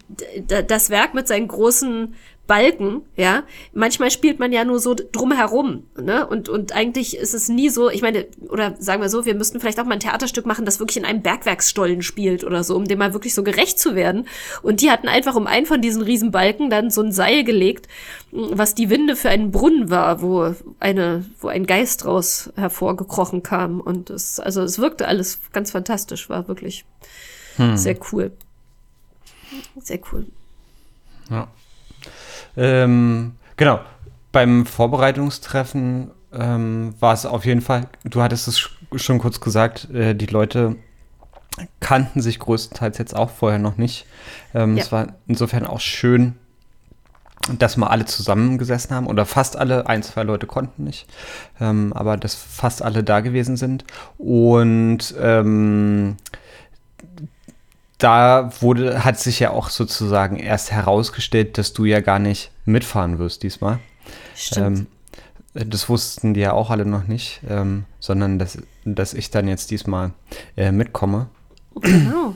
das 0.67 0.91
Werk 0.91 1.15
mit 1.15 1.29
seinen 1.29 1.49
großen 1.49 2.15
Balken, 2.51 3.03
ja. 3.15 3.45
Manchmal 3.75 4.11
spielt 4.11 4.41
man 4.41 4.51
ja 4.51 4.65
nur 4.65 4.81
so 4.81 4.97
drumherum, 4.97 5.85
ne? 5.97 6.27
Und, 6.27 6.49
und 6.49 6.73
eigentlich 6.73 7.17
ist 7.17 7.33
es 7.33 7.49
nie 7.49 7.69
so, 7.69 7.89
ich 7.89 8.03
meine, 8.03 8.27
oder 8.49 8.75
sagen 8.81 9.01
wir 9.01 9.09
so, 9.09 9.25
wir 9.25 9.37
müssten 9.37 9.61
vielleicht 9.61 9.79
auch 9.79 9.85
mal 9.85 9.95
ein 9.95 10.01
Theaterstück 10.01 10.47
machen, 10.47 10.65
das 10.65 10.81
wirklich 10.81 10.97
in 10.97 11.05
einem 11.05 11.23
Bergwerksstollen 11.23 12.03
spielt 12.03 12.43
oder 12.43 12.65
so, 12.65 12.75
um 12.75 12.87
dem 12.87 12.99
mal 12.99 13.13
wirklich 13.13 13.37
so 13.37 13.45
gerecht 13.45 13.79
zu 13.79 13.95
werden. 13.95 14.27
Und 14.63 14.81
die 14.81 14.91
hatten 14.91 15.07
einfach 15.07 15.37
um 15.37 15.47
einen 15.47 15.65
von 15.65 15.81
diesen 15.81 16.03
riesen 16.03 16.33
Balken 16.33 16.71
dann 16.71 16.91
so 16.91 17.03
ein 17.03 17.13
Seil 17.13 17.45
gelegt, 17.45 17.87
was 18.33 18.75
die 18.75 18.91
Winde 18.91 19.15
für 19.15 19.31
einen 19.31 19.53
Brunnen 19.53 19.89
war, 19.89 20.21
wo 20.21 20.53
eine, 20.81 21.25
wo 21.39 21.47
ein 21.47 21.67
Geist 21.67 22.05
raus 22.05 22.51
hervorgekrochen 22.57 23.45
kam. 23.45 23.81
Und 23.81 24.11
es, 24.11 24.41
also 24.41 24.63
es 24.63 24.81
wirkte 24.81 25.07
alles 25.07 25.39
ganz 25.53 25.71
fantastisch, 25.71 26.29
war 26.29 26.49
wirklich 26.49 26.85
hm. 27.59 27.77
sehr 27.77 27.97
cool. 28.11 28.33
Sehr 29.81 30.01
cool. 30.11 30.27
Ja. 31.31 31.47
Ähm, 32.57 33.37
genau. 33.57 33.81
Beim 34.33 34.67
Vorbereitungstreffen 34.67 36.11
ähm, 36.33 36.95
war 37.01 37.15
es 37.15 37.27
auf 37.27 37.45
jeden 37.45 37.61
Fall, 37.61 37.89
du 38.05 38.23
hattest 38.23 38.49
es 38.49 38.71
schon 38.97 39.19
kurz 39.19 39.41
gesagt, 39.41 39.91
äh, 39.91 40.15
die 40.15 40.27
Leute 40.27 40.77
kannten 41.81 42.21
sich 42.21 42.39
größtenteils 42.39 42.99
jetzt 42.99 43.17
auch 43.17 43.31
vorher 43.31 43.59
noch 43.59 43.77
nicht. 43.77 44.07
Ähm, 44.55 44.77
ja. 44.77 44.85
Es 44.85 44.93
war 44.93 45.15
insofern 45.27 45.67
auch 45.67 45.81
schön, 45.81 46.37
dass 47.59 47.77
mal 47.77 47.89
alle 47.89 48.05
zusammengesessen 48.05 48.95
haben 48.95 49.07
oder 49.07 49.27
fast 49.27 49.57
alle, 49.57 49.87
ein, 49.87 50.03
zwei 50.03 50.23
Leute 50.23 50.47
konnten 50.47 50.85
nicht, 50.85 51.07
ähm, 51.61 51.93
aber 51.95 52.17
dass 52.17 52.35
fast 52.35 52.83
alle 52.83 53.03
da 53.03 53.21
gewesen 53.21 53.57
sind. 53.57 53.85
Und 54.19 55.15
ähm, 55.19 56.17
da 58.01 58.51
wurde, 58.61 59.05
hat 59.05 59.19
sich 59.19 59.41
ja 59.41 59.51
auch 59.51 59.69
sozusagen 59.69 60.37
erst 60.37 60.73
herausgestellt, 60.73 61.59
dass 61.59 61.73
du 61.73 61.85
ja 61.85 62.01
gar 62.01 62.19
nicht 62.19 62.51
mitfahren 62.65 63.19
wirst 63.19 63.43
diesmal. 63.43 63.79
Stimmt. 64.35 64.79
Ähm, 65.55 65.69
das 65.69 65.89
wussten 65.89 66.35
die 66.35 66.41
ja 66.41 66.53
auch 66.53 66.71
alle 66.71 66.87
noch 66.87 67.07
nicht, 67.07 67.41
ähm, 67.49 67.85
sondern 67.99 68.39
dass, 68.39 68.59
dass 68.85 69.15
ich 69.15 69.31
dann 69.31 69.49
jetzt 69.49 69.71
diesmal 69.71 70.13
äh, 70.57 70.73
mitkomme. 70.73 71.29
Genau. 71.77 72.35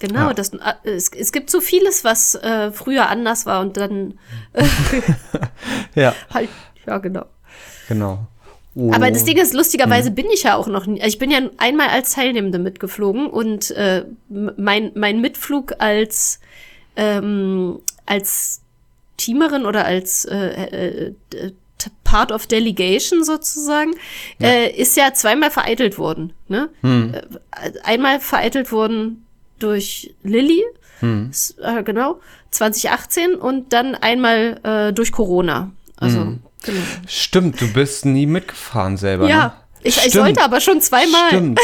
Genau, 0.00 0.28
ja. 0.28 0.34
das, 0.34 0.52
äh, 0.52 0.74
es, 0.82 1.10
es 1.10 1.30
gibt 1.30 1.48
so 1.48 1.60
vieles, 1.60 2.02
was 2.02 2.34
äh, 2.34 2.72
früher 2.72 3.08
anders 3.08 3.46
war 3.46 3.60
und 3.60 3.76
dann 3.76 4.18
äh, 4.52 4.64
ja. 5.94 6.14
halt, 6.34 6.48
ja, 6.86 6.98
genau. 6.98 7.26
Genau. 7.88 8.26
Oh. 8.74 8.90
Aber 8.92 9.10
das 9.10 9.24
Ding 9.24 9.36
ist, 9.36 9.52
lustigerweise 9.52 10.10
mhm. 10.10 10.14
bin 10.14 10.26
ich 10.32 10.44
ja 10.44 10.56
auch 10.56 10.66
noch, 10.66 10.86
ich 10.86 11.18
bin 11.18 11.30
ja 11.30 11.40
einmal 11.58 11.88
als 11.88 12.12
Teilnehmende 12.14 12.58
mitgeflogen 12.58 13.26
und 13.26 13.70
äh, 13.72 14.04
mein, 14.28 14.92
mein 14.94 15.20
Mitflug 15.20 15.74
als, 15.78 16.40
ähm, 16.96 17.80
als 18.06 18.62
Teamerin 19.18 19.66
oder 19.66 19.84
als 19.84 20.24
äh, 20.24 20.36
äh, 20.36 21.14
äh 21.34 21.52
Part 22.04 22.30
of 22.30 22.46
Delegation 22.46 23.24
sozusagen, 23.24 23.92
ja. 24.38 24.48
äh, 24.48 24.70
ist 24.70 24.96
ja 24.96 25.14
zweimal 25.14 25.50
vereitelt 25.50 25.98
worden. 25.98 26.32
Ne? 26.46 26.68
Hm. 26.82 27.14
Äh, 27.14 27.22
einmal 27.82 28.20
vereitelt 28.20 28.70
worden 28.70 29.26
durch 29.58 30.14
Lilly, 30.22 30.62
hm. 31.00 31.30
äh, 31.62 31.82
genau, 31.82 32.20
2018 32.50 33.34
und 33.34 33.72
dann 33.72 33.94
einmal 33.94 34.60
äh, 34.62 34.92
durch 34.92 35.10
Corona. 35.10 35.72
Also 35.96 36.20
hm. 36.20 36.40
Genau. 36.62 36.80
Stimmt, 37.06 37.60
du 37.60 37.72
bist 37.72 38.04
nie 38.04 38.26
mitgefahren 38.26 38.96
selber. 38.96 39.28
Ja. 39.28 39.46
Ne? 39.46 39.52
Ich, 39.84 40.06
ich, 40.06 40.12
sollte 40.12 40.42
aber 40.42 40.60
schon 40.60 40.80
zweimal. 40.80 41.28
Stimmt. 41.28 41.58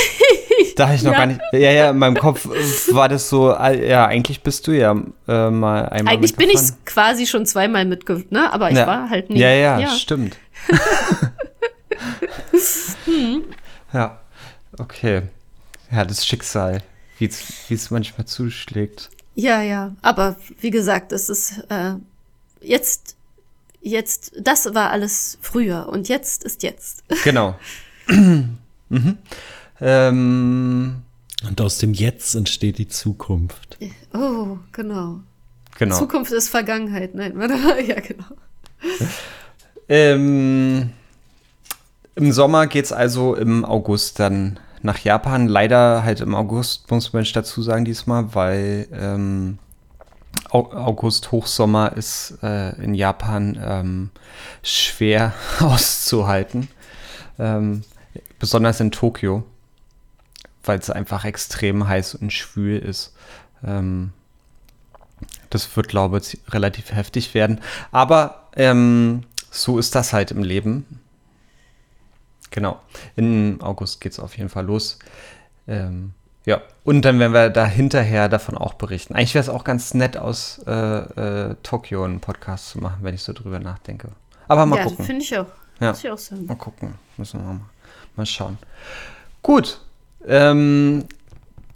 Da 0.74 0.86
habe 0.86 0.96
ich 0.96 1.02
noch 1.04 1.12
ja. 1.12 1.18
gar 1.18 1.26
nicht. 1.26 1.40
Ja, 1.52 1.70
ja, 1.70 1.90
in 1.90 1.98
meinem 1.98 2.16
Kopf 2.16 2.48
war 2.90 3.08
das 3.08 3.28
so, 3.28 3.50
ja, 3.50 4.06
eigentlich 4.06 4.42
bist 4.42 4.66
du 4.66 4.72
ja 4.72 4.90
äh, 5.28 5.50
mal 5.50 5.88
einmal. 5.88 6.14
Eigentlich 6.14 6.34
bin 6.34 6.50
ich 6.50 6.60
quasi 6.84 7.26
schon 7.26 7.46
zweimal 7.46 7.84
mitgefahren, 7.84 8.26
ne? 8.30 8.52
Aber 8.52 8.70
ich 8.70 8.76
ja. 8.76 8.86
war 8.86 9.08
halt 9.08 9.30
nie. 9.30 9.38
Ja, 9.38 9.50
ja, 9.50 9.78
ja. 9.78 9.90
stimmt. 9.90 10.36
hm. 13.04 13.44
Ja, 13.92 14.18
okay. 14.78 15.22
Ja, 15.92 16.04
das 16.04 16.26
Schicksal, 16.26 16.82
wie 17.18 17.30
es 17.70 17.90
manchmal 17.90 18.26
zuschlägt. 18.26 19.10
Ja, 19.36 19.62
ja. 19.62 19.92
Aber 20.02 20.36
wie 20.60 20.70
gesagt, 20.70 21.12
es 21.12 21.28
ist 21.28 21.64
äh, 21.68 21.94
jetzt 22.60 23.17
jetzt, 23.80 24.32
das 24.40 24.74
war 24.74 24.90
alles 24.90 25.38
früher 25.40 25.88
und 25.88 26.08
jetzt 26.08 26.44
ist 26.44 26.62
jetzt. 26.62 27.04
Genau. 27.24 27.56
mhm. 28.08 29.18
ähm. 29.80 31.02
Und 31.46 31.60
aus 31.60 31.78
dem 31.78 31.94
Jetzt 31.94 32.34
entsteht 32.34 32.78
die 32.78 32.88
Zukunft. 32.88 33.78
Oh, 34.12 34.58
genau. 34.72 35.20
Genau. 35.78 35.96
Zukunft 35.96 36.32
ist 36.32 36.48
Vergangenheit. 36.48 37.14
Nein, 37.14 37.38
ja, 37.86 38.00
genau. 38.00 38.24
Ähm, 39.88 40.90
Im 42.16 42.32
Sommer 42.32 42.66
geht 42.66 42.86
es 42.86 42.92
also 42.92 43.36
im 43.36 43.64
August 43.64 44.18
dann 44.18 44.58
nach 44.82 44.98
Japan. 44.98 45.46
Leider 45.46 46.02
halt 46.02 46.20
im 46.20 46.34
August, 46.34 46.90
muss 46.90 47.12
man 47.12 47.24
dazu 47.32 47.62
sagen, 47.62 47.84
diesmal, 47.84 48.34
weil 48.34 48.88
ähm, 48.92 49.58
August 50.50 51.30
Hochsommer 51.30 51.92
ist 51.96 52.38
äh, 52.42 52.70
in 52.82 52.94
Japan 52.94 53.58
ähm, 53.62 54.10
schwer 54.62 55.34
auszuhalten. 55.60 56.68
Ähm, 57.38 57.84
besonders 58.38 58.80
in 58.80 58.90
Tokio, 58.90 59.44
weil 60.64 60.78
es 60.78 60.90
einfach 60.90 61.24
extrem 61.24 61.86
heiß 61.86 62.14
und 62.14 62.32
schwül 62.32 62.78
ist. 62.78 63.14
Ähm, 63.64 64.12
das 65.50 65.76
wird, 65.76 65.88
glaube 65.88 66.18
ich, 66.18 66.38
relativ 66.48 66.92
heftig 66.92 67.34
werden. 67.34 67.60
Aber 67.90 68.48
ähm, 68.56 69.24
so 69.50 69.78
ist 69.78 69.94
das 69.94 70.12
halt 70.12 70.30
im 70.30 70.42
Leben. 70.42 71.00
Genau. 72.50 72.80
Im 73.16 73.60
August 73.60 74.00
geht 74.00 74.12
es 74.12 74.20
auf 74.20 74.36
jeden 74.36 74.50
Fall 74.50 74.64
los. 74.64 74.98
Ähm, 75.66 76.14
ja, 76.48 76.62
und 76.82 77.02
dann 77.02 77.18
werden 77.18 77.34
wir 77.34 77.50
da 77.50 77.66
hinterher 77.66 78.30
davon 78.30 78.56
auch 78.56 78.72
berichten. 78.72 79.14
Eigentlich 79.14 79.34
wäre 79.34 79.42
es 79.42 79.50
auch 79.50 79.64
ganz 79.64 79.92
nett, 79.92 80.16
aus 80.16 80.62
äh, 80.66 80.70
äh, 80.72 81.56
Tokio 81.62 82.04
einen 82.04 82.20
Podcast 82.20 82.70
zu 82.70 82.78
machen, 82.78 83.00
wenn 83.02 83.14
ich 83.14 83.22
so 83.22 83.34
drüber 83.34 83.58
nachdenke. 83.58 84.08
Aber 84.48 84.64
mal 84.64 84.78
ja, 84.78 84.84
gucken. 84.84 85.04
finde 85.04 85.22
ich 85.22 85.36
auch. 85.36 85.44
Ja, 85.78 85.92
ich 85.92 86.10
auch 86.10 86.16
sagen. 86.16 86.46
mal 86.46 86.56
gucken. 86.56 86.94
Müssen 87.18 87.40
wir 87.40 87.52
mal, 87.52 87.60
mal 88.16 88.24
schauen. 88.24 88.56
Gut. 89.42 89.78
Ähm, 90.26 91.04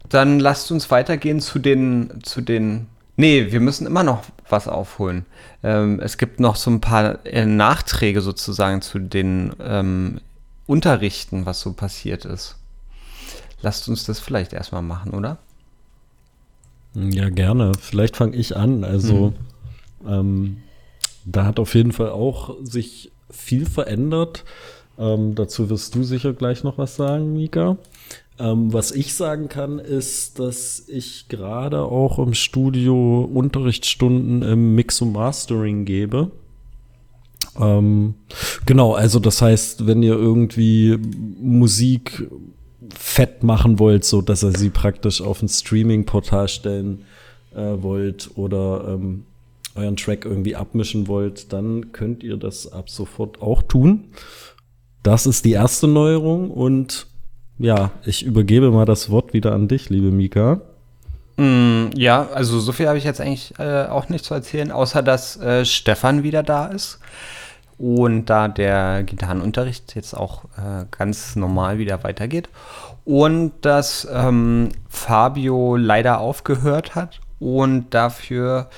dann 0.09 0.41
lasst 0.41 0.73
uns 0.73 0.91
weitergehen 0.91 1.41
zu 1.41 1.59
den, 1.59 2.21
zu 2.23 2.41
den. 2.41 2.87
Nee, 3.17 3.53
wir 3.53 3.61
müssen 3.61 3.87
immer 3.87 4.05
noch 4.05 4.23
was 4.49 4.69
aufholen. 4.69 5.27
Ähm, 5.63 6.01
es 6.01 6.17
gibt 6.17 6.41
noch 6.41 6.57
so 6.57 6.71
ein 6.71 6.81
paar 6.81 7.27
äh, 7.27 7.45
Nachträge 7.45 8.23
sozusagen 8.23 8.81
zu 8.81 8.99
den 8.99 9.53
ähm, 9.61 10.23
Unterrichten, 10.65 11.45
was 11.45 11.61
so 11.61 11.75
passiert 11.75 12.25
ist. 12.25 12.57
Lasst 13.62 13.88
uns 13.88 14.05
das 14.05 14.20
vielleicht 14.20 14.53
erstmal 14.53 14.83
machen, 14.83 15.12
oder? 15.12 15.38
Ja, 16.94 17.31
gerne. 17.31 17.72
Vielleicht 17.81 18.16
fange 18.16 18.37
ich 18.37 18.57
an. 18.57 18.85
Also, 18.85 19.33
mhm. 20.03 20.09
ähm, 20.09 20.57
da 21.25 21.46
hat 21.46 21.59
auf 21.59 21.75
jeden 21.75 21.92
Fall 21.92 22.11
auch 22.11 22.57
sich 22.62 23.11
viel 23.31 23.66
verändert. 23.66 24.44
Ähm, 24.98 25.35
dazu 25.35 25.70
wirst 25.70 25.94
du 25.94 26.03
sicher 26.03 26.33
gleich 26.33 26.64
noch 26.64 26.79
was 26.79 26.96
sagen, 26.96 27.33
Mika. 27.33 27.79
Ähm, 28.38 28.72
was 28.72 28.92
ich 28.92 29.14
sagen 29.14 29.48
kann, 29.48 29.79
ist, 29.79 30.38
dass 30.38 30.85
ich 30.88 31.29
gerade 31.29 31.83
auch 31.83 32.18
im 32.18 32.35
Studio 32.35 33.29
Unterrichtsstunden 33.33 34.42
im 34.42 34.75
Mix 34.75 35.01
und 35.01 35.12
Mastering 35.12 35.85
gebe. 35.85 36.31
Ähm, 37.61 38.14
genau, 38.66 38.94
also 38.94 39.18
das 39.18 39.42
heißt, 39.42 39.87
wenn 39.87 40.03
ihr 40.03 40.14
irgendwie 40.14 40.98
Musik 41.40 42.29
fett 42.95 43.42
machen 43.42 43.79
wollt, 43.79 44.05
so 44.05 44.23
dass 44.23 44.42
ihr 44.42 44.57
sie 44.57 44.71
praktisch 44.71 45.21
auf 45.21 45.42
ein 45.42 45.49
Streaming-Portal 45.49 46.49
stellen 46.49 47.05
äh, 47.55 47.83
wollt 47.83 48.31
oder 48.37 48.85
ähm, 48.88 49.25
euren 49.75 49.97
Track 49.97 50.25
irgendwie 50.25 50.57
abmischen 50.57 51.09
wollt, 51.09 51.53
dann 51.53 51.92
könnt 51.92 52.23
ihr 52.23 52.37
das 52.37 52.71
ab 52.73 52.90
sofort 52.90 53.40
auch 53.40 53.62
tun. 53.62 54.05
Das 55.03 55.27
ist 55.27 55.45
die 55.45 55.53
erste 55.53 55.88
Neuerung 55.88 56.51
und 56.51 57.07
ja, 57.59 57.92
ich 58.05 58.23
übergebe 58.25 58.71
mal 58.71 58.85
das 58.85 59.11
Wort 59.11 59.33
wieder 59.33 59.53
an 59.53 59.68
dich, 59.68 59.88
liebe 59.90 60.11
Mika. 60.11 60.61
Mm, 61.37 61.90
ja, 61.97 62.29
also 62.29 62.61
so 62.61 62.73
viel 62.73 62.88
habe 62.88 62.99
ich 62.99 63.05
jetzt 63.05 63.21
eigentlich 63.21 63.55
äh, 63.59 63.87
auch 63.87 64.09
nicht 64.09 64.25
zu 64.25 64.35
erzählen, 64.35 64.71
außer 64.71 65.03
dass 65.03 65.40
äh, 65.40 65.64
Stefan 65.64 66.23
wieder 66.23 66.42
da 66.42 66.66
ist. 66.66 66.99
Und 67.83 68.27
da 68.27 68.47
der 68.47 69.03
Gitarrenunterricht 69.03 69.97
jetzt 69.97 70.16
auch 70.16 70.45
äh, 70.57 70.85
ganz 70.92 71.35
normal 71.35 71.79
wieder 71.79 72.05
weitergeht. 72.05 72.49
Und 73.05 73.55
dass 73.62 74.07
ähm, 74.09 74.68
Fabio 74.88 75.75
leider 75.77 76.21
aufgehört 76.21 76.95
hat 76.95 77.18
und 77.40 77.90
dafür 77.90 78.71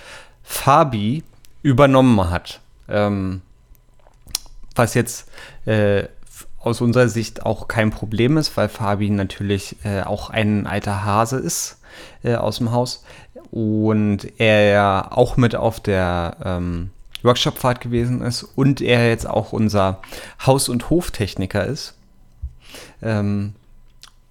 Fabi 0.43 1.23
übernommen 1.61 2.31
hat. 2.31 2.61
Ähm, 2.89 3.43
was 4.75 4.95
jetzt 4.95 5.29
äh, 5.67 6.05
aus 6.59 6.81
unserer 6.81 7.09
Sicht 7.09 7.45
auch 7.45 7.69
kein 7.69 7.91
Problem 7.91 8.39
ist, 8.39 8.57
weil 8.57 8.71
Fabi 8.71 9.11
natürlich 9.11 9.77
äh, 9.85 10.01
auch 10.01 10.31
ein 10.31 10.67
alter 10.67 11.05
Hase 11.05 11.37
ist 11.37 11.79
äh, 12.23 12.37
aus 12.37 12.57
dem 12.57 12.73
Haus 12.73 13.05
und 13.51 14.41
er 14.41 14.71
ja 14.71 15.09
auch 15.11 15.37
mit 15.37 15.55
auf 15.55 15.79
der 15.79 16.39
ähm, 16.43 16.89
Workshopfahrt 17.25 17.81
gewesen 17.81 18.23
ist 18.23 18.43
und 18.43 18.81
er 18.81 19.09
jetzt 19.09 19.27
auch 19.27 19.53
unser 19.53 20.01
Haus- 20.45 20.69
und 20.69 20.91
Hoftechniker 20.91 21.65
ist. 21.65 21.95
Ähm, 23.03 23.55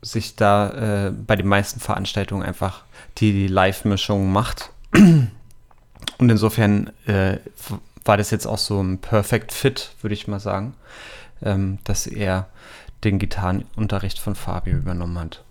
sich 0.02 0.36
da 0.36 1.08
äh, 1.08 1.12
bei 1.12 1.36
den 1.36 1.48
meisten 1.48 1.80
Veranstaltungen 1.80 2.44
einfach 2.44 2.84
die 3.18 3.48
Live-Mischung 3.48 4.32
macht. 4.32 4.72
Und 4.94 6.30
insofern 6.30 6.92
äh, 7.06 7.38
war 8.04 8.18
das 8.18 8.30
jetzt 8.32 8.46
auch 8.46 8.58
so 8.58 8.82
ein 8.82 9.00
Perfect 9.00 9.54
Fit, 9.54 9.92
würde 10.02 10.14
ich 10.14 10.28
mal 10.28 10.42
sagen, 10.42 10.74
ähm, 11.42 11.80
dass 11.86 12.06
er 12.06 12.48
den 13.06 13.18
Gitarrenunterricht 13.20 14.20
von 14.20 14.36
Fabio 14.36 14.76
übernommen 14.76 15.18
hat. 15.18 15.44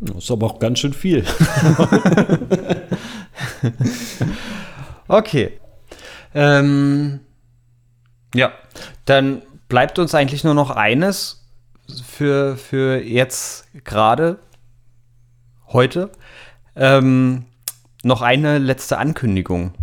Das 0.00 0.24
ist 0.24 0.30
aber 0.30 0.46
auch 0.46 0.58
ganz 0.58 0.80
schön 0.80 0.92
viel. 0.92 1.24
okay. 5.08 5.60
Ähm, 6.34 7.20
ja, 8.34 8.52
dann 9.04 9.42
bleibt 9.68 9.98
uns 9.98 10.14
eigentlich 10.14 10.44
nur 10.44 10.54
noch 10.54 10.70
eines 10.70 11.44
für, 12.04 12.56
für 12.56 13.02
jetzt 13.02 13.66
gerade, 13.84 14.38
heute. 15.68 16.10
Ähm, 16.76 17.46
noch 18.02 18.22
eine 18.22 18.58
letzte 18.58 18.98
Ankündigung. 18.98 19.74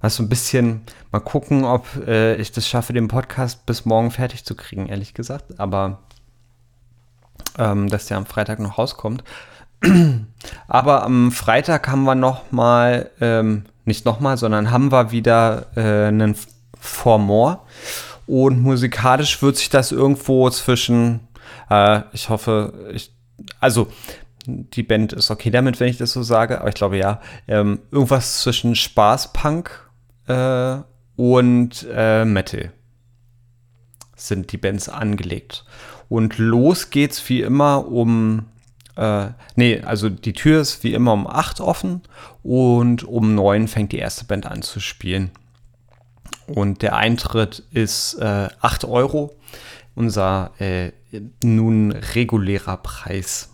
Also 0.00 0.22
ein 0.22 0.28
bisschen 0.28 0.82
mal 1.12 1.20
gucken, 1.20 1.64
ob 1.64 1.86
äh, 2.06 2.36
ich 2.36 2.52
das 2.52 2.68
schaffe, 2.68 2.92
den 2.92 3.08
Podcast 3.08 3.64
bis 3.66 3.84
morgen 3.84 4.10
fertig 4.10 4.44
zu 4.44 4.54
kriegen, 4.54 4.86
ehrlich 4.86 5.14
gesagt. 5.14 5.58
Aber 5.58 6.00
ähm, 7.58 7.88
dass 7.88 8.06
der 8.06 8.16
am 8.16 8.26
Freitag 8.26 8.58
noch 8.58 8.78
rauskommt. 8.78 9.24
Aber 10.68 11.04
am 11.04 11.32
Freitag 11.32 11.88
haben 11.88 12.04
wir 12.04 12.14
noch 12.14 12.52
mal, 12.52 13.10
ähm, 13.20 13.64
nicht 13.84 14.04
noch 14.04 14.20
mal, 14.20 14.36
sondern 14.36 14.70
haben 14.70 14.92
wir 14.92 15.10
wieder 15.10 15.66
äh, 15.76 16.08
einen 16.08 16.36
For 16.78 17.18
More. 17.18 17.60
Und 18.26 18.62
musikalisch 18.62 19.42
wird 19.42 19.56
sich 19.56 19.68
das 19.68 19.92
irgendwo 19.92 20.48
zwischen, 20.50 21.20
äh, 21.70 22.02
ich 22.12 22.28
hoffe, 22.28 22.90
ich, 22.92 23.12
also 23.60 23.88
die 24.46 24.82
Band 24.82 25.12
ist 25.12 25.30
okay 25.30 25.50
damit, 25.50 25.80
wenn 25.80 25.88
ich 25.88 25.98
das 25.98 26.12
so 26.12 26.22
sage, 26.22 26.60
aber 26.60 26.68
ich 26.68 26.74
glaube 26.74 26.98
ja, 26.98 27.20
ähm, 27.48 27.80
irgendwas 27.90 28.40
zwischen 28.40 28.74
Spaßpunk 28.74 29.70
äh, 30.26 30.76
und 31.16 31.86
äh, 31.90 32.24
Metal 32.24 32.72
sind 34.16 34.52
die 34.52 34.58
Bands 34.58 34.88
angelegt. 34.88 35.64
Und 36.08 36.38
los 36.38 36.90
geht's 36.90 37.28
wie 37.28 37.40
immer 37.40 37.88
um, 37.88 38.46
äh, 38.96 39.28
nee, 39.56 39.80
also 39.80 40.08
die 40.08 40.32
Tür 40.32 40.60
ist 40.60 40.84
wie 40.84 40.94
immer 40.94 41.12
um 41.12 41.26
8 41.26 41.60
offen 41.60 42.02
und 42.42 43.04
um 43.04 43.34
9 43.34 43.68
fängt 43.68 43.92
die 43.92 43.98
erste 43.98 44.24
Band 44.24 44.46
an 44.46 44.62
zu 44.62 44.80
spielen. 44.80 45.30
Und 46.46 46.82
der 46.82 46.96
Eintritt 46.96 47.62
ist 47.70 48.14
äh, 48.14 48.48
8 48.60 48.84
Euro, 48.84 49.34
unser 49.94 50.50
äh, 50.58 50.92
nun 51.42 51.92
regulärer 51.92 52.76
Preis 52.76 53.50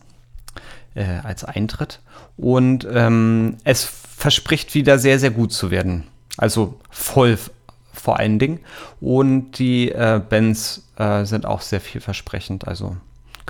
äh, 0.95 1.05
als 1.23 1.45
Eintritt. 1.45 2.01
Und 2.37 2.87
ähm, 2.91 3.57
es 3.65 3.85
verspricht 3.85 4.75
wieder 4.75 4.99
sehr, 4.99 5.19
sehr 5.19 5.31
gut 5.31 5.53
zu 5.53 5.71
werden. 5.71 6.05
Also 6.37 6.81
voll 6.91 7.39
vor 7.93 8.19
allen 8.19 8.39
Dingen. 8.39 8.61
Und 9.01 9.59
die 9.59 9.91
äh, 9.91 10.21
Bands 10.27 10.89
äh, 10.97 11.25
sind 11.25 11.47
auch 11.47 11.61
sehr 11.61 11.81
vielversprechend. 11.81 12.67
Also 12.67 12.97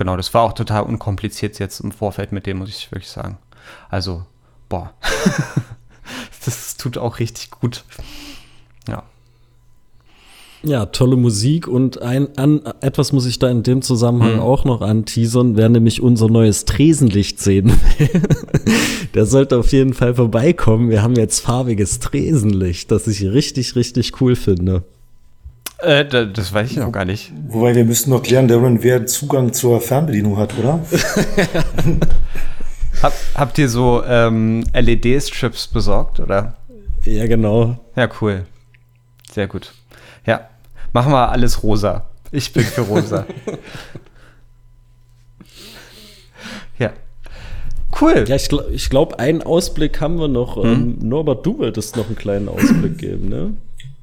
genau, 0.01 0.17
das 0.17 0.33
war 0.33 0.45
auch 0.45 0.55
total 0.55 0.85
unkompliziert 0.85 1.59
jetzt 1.59 1.81
im 1.81 1.93
Vorfeld 1.93 2.33
mit 2.33 2.47
dem, 2.47 2.57
muss 2.57 2.71
ich 2.71 2.91
wirklich 2.91 3.11
sagen. 3.11 3.37
Also, 3.91 4.25
boah. 4.71 4.95
das 6.47 6.79
tut 6.79 6.97
auch 6.97 7.19
richtig 7.19 7.51
gut. 7.51 7.85
Ja. 8.89 9.03
Ja, 10.63 10.87
tolle 10.87 11.17
Musik 11.17 11.69
und 11.69 12.01
ein, 12.01 12.35
an, 12.39 12.63
etwas 12.81 13.13
muss 13.13 13.27
ich 13.27 13.39
da 13.39 13.51
in 13.51 13.63
dem 13.63 13.83
Zusammenhang 13.83 14.37
mhm. 14.37 14.41
auch 14.41 14.65
noch 14.65 14.81
anteasern, 14.81 15.59
wer 15.59 15.69
nämlich 15.69 16.01
unser 16.01 16.29
neues 16.29 16.65
Tresenlicht 16.65 17.39
sehen 17.39 17.71
will. 17.99 18.23
Der 19.15 19.27
sollte 19.27 19.59
auf 19.59 19.71
jeden 19.71 19.93
Fall 19.93 20.15
vorbeikommen. 20.15 20.89
Wir 20.89 21.03
haben 21.03 21.17
jetzt 21.17 21.41
farbiges 21.41 21.99
Tresenlicht, 21.99 22.91
das 22.91 23.07
ich 23.07 23.23
richtig, 23.23 23.77
richtig 23.77 24.19
cool 24.23 24.35
finde. 24.35 24.85
Äh, 25.83 26.05
das 26.05 26.53
weiß 26.53 26.71
ich 26.71 26.77
noch 26.77 26.93
gar 26.93 27.05
nicht. 27.05 27.33
Wobei 27.49 27.75
wir 27.75 27.85
müssten 27.85 28.11
noch 28.11 28.23
klären, 28.23 28.49
Darren, 28.49 28.83
wer 28.83 29.07
Zugang 29.07 29.53
zur 29.53 29.81
Fernbedienung 29.81 30.37
hat, 30.37 30.57
oder? 30.59 30.81
Hab, 33.03 33.13
habt 33.35 33.59
ihr 33.59 33.69
so 33.69 34.03
ähm, 34.05 34.65
LED-Strips 34.75 35.69
besorgt, 35.69 36.21
oder? 36.21 36.57
Ja, 37.05 37.27
genau. 37.27 37.79
Ja, 37.97 38.09
cool. 38.21 38.45
Sehr 39.33 39.47
gut. 39.47 39.73
Ja, 40.27 40.49
machen 40.93 41.13
wir 41.13 41.31
alles 41.31 41.63
rosa. 41.63 42.11
Ich 42.31 42.53
bin 42.53 42.65
für 42.65 42.83
rosa. 42.83 43.25
ja. 46.79 46.93
Cool. 47.99 48.25
Ja, 48.29 48.37
ich, 48.37 48.53
ich 48.71 48.91
glaube, 48.91 49.19
einen 49.19 49.43
Ausblick 49.43 50.01
haben 50.01 50.19
wir 50.19 50.29
noch. 50.29 50.57
Hm? 50.57 50.65
Ähm, 50.65 50.99
Norbert, 51.01 51.47
du 51.47 51.59
wolltest 51.59 51.97
noch 51.97 52.07
einen 52.07 52.17
kleinen 52.17 52.49
Ausblick 52.49 52.99
geben, 52.99 53.31
ne? 53.31 53.55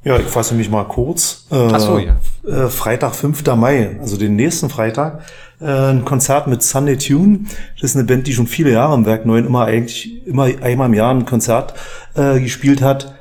Ja, 0.08 0.17
ich 0.17 0.28
fasse 0.28 0.56
mich 0.56 0.70
mal 0.70 0.86
kurz. 0.86 1.48
Äh, 1.52 1.56
Ach 1.56 1.80
so, 1.82 2.00
ja. 2.00 2.15
Äh, 2.48 2.70
Freitag, 2.70 3.13
5. 3.13 3.43
Mai, 3.58 3.98
also 4.00 4.15
den 4.15 4.38
nächsten 4.38 4.70
Freitag, 4.70 5.26
äh, 5.60 5.65
ein 5.65 6.06
Konzert 6.06 6.48
mit 6.48 6.63
Sunday 6.63 6.98
Tune. 6.98 7.39
Das 7.76 7.91
ist 7.91 7.98
eine 7.98 8.06
Band, 8.06 8.26
die 8.26 8.32
schon 8.32 8.48
viele 8.48 8.72
Jahre 8.72 8.96
im 8.96 9.06
Werk 9.06 9.26
9 9.26 9.46
immer 9.46 9.65
eigentlich 9.65 10.26
immer 10.26 10.46
einmal 10.62 10.88
im 10.88 10.93
Jahr 10.93 11.13
ein 11.13 11.26
Konzert 11.26 11.74
äh, 12.15 12.39
gespielt 12.39 12.82
hat. 12.82 13.15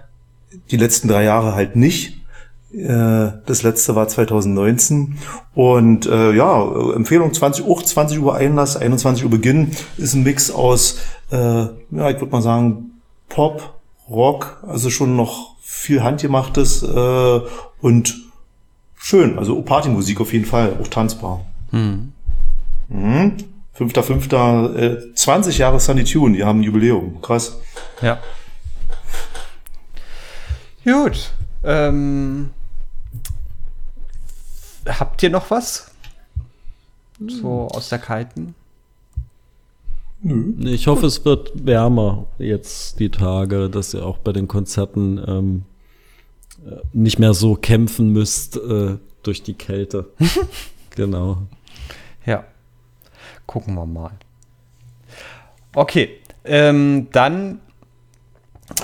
Die 0.71 0.77
letzten 0.77 1.09
drei 1.09 1.25
Jahre 1.25 1.57
halt 1.57 1.75
nicht. 1.75 2.21
Äh, 2.73 3.33
das 3.47 3.65
letzte 3.65 3.97
war 3.97 4.07
2019. 4.07 5.19
Und 5.57 6.07
äh, 6.07 6.35
ja, 6.35 6.63
Empfehlung 6.95 7.35
20 7.35 7.67
Uhr, 7.67 7.85
20 7.85 8.21
Uhr 8.21 8.37
Einlass, 8.37 8.77
21 8.77 9.25
Uhr 9.25 9.31
Beginn. 9.31 9.73
Ist 9.97 10.15
ein 10.15 10.23
Mix 10.23 10.53
aus, 10.53 11.01
äh, 11.33 11.37
ja, 11.37 12.11
ich 12.11 12.21
würde 12.21 12.31
mal 12.31 12.43
sagen, 12.43 12.93
Pop, 13.29 13.75
Rock, 14.09 14.63
also 14.69 14.89
schon 14.89 15.17
noch 15.17 15.56
viel 15.69 16.05
Handgemachtes 16.05 16.83
äh, 16.85 17.41
und 17.81 18.15
schön. 18.95 19.37
Also 19.37 19.61
Partymusik 19.63 20.21
auf 20.21 20.33
jeden 20.33 20.45
Fall, 20.45 20.79
auch 20.81 20.87
tanzbar. 20.87 21.45
Hm. 21.71 22.13
Mhm. 22.89 23.37
5.5. 23.77 24.77
Äh, 24.77 25.15
20 25.15 25.59
Jahre 25.59 25.81
Sunny 25.81 26.05
Tune, 26.05 26.37
die 26.37 26.45
haben 26.45 26.61
ein 26.61 26.63
Jubiläum. 26.63 27.21
Krass. 27.21 27.59
Ja. 28.01 28.21
Gut. 30.85 31.33
Ähm, 31.65 32.51
habt 34.87 35.23
ihr 35.25 35.31
noch 35.31 35.51
was? 35.51 35.91
So 37.27 37.69
aus 37.73 37.89
der 37.89 37.99
kalten? 37.99 38.55
Ich 40.23 40.87
hoffe, 40.87 41.07
es 41.07 41.25
wird 41.25 41.67
wärmer 41.67 42.27
jetzt 42.39 42.99
die 42.99 43.11
Tage, 43.11 43.69
dass 43.69 43.95
ihr 43.95 44.05
auch 44.05 44.19
bei 44.19 44.33
den 44.33 44.49
Konzerten 44.49 45.21
ähm, 45.27 45.63
äh, 46.67 46.81
nicht 46.93 47.19
mehr 47.19 47.35
so 47.35 47.55
kämpfen 47.55 48.13
müsst 48.13 48.57
äh, 48.57 48.97
durch 49.23 49.43
die 49.43 49.55
Kälte. 49.55 50.11
genau. 50.97 51.43
Ja. 52.25 52.45
Gucken 53.47 53.75
wir 53.75 53.87
mal. 53.87 54.13
Okay, 55.75 56.11
ähm, 56.45 57.09
dann 57.13 57.61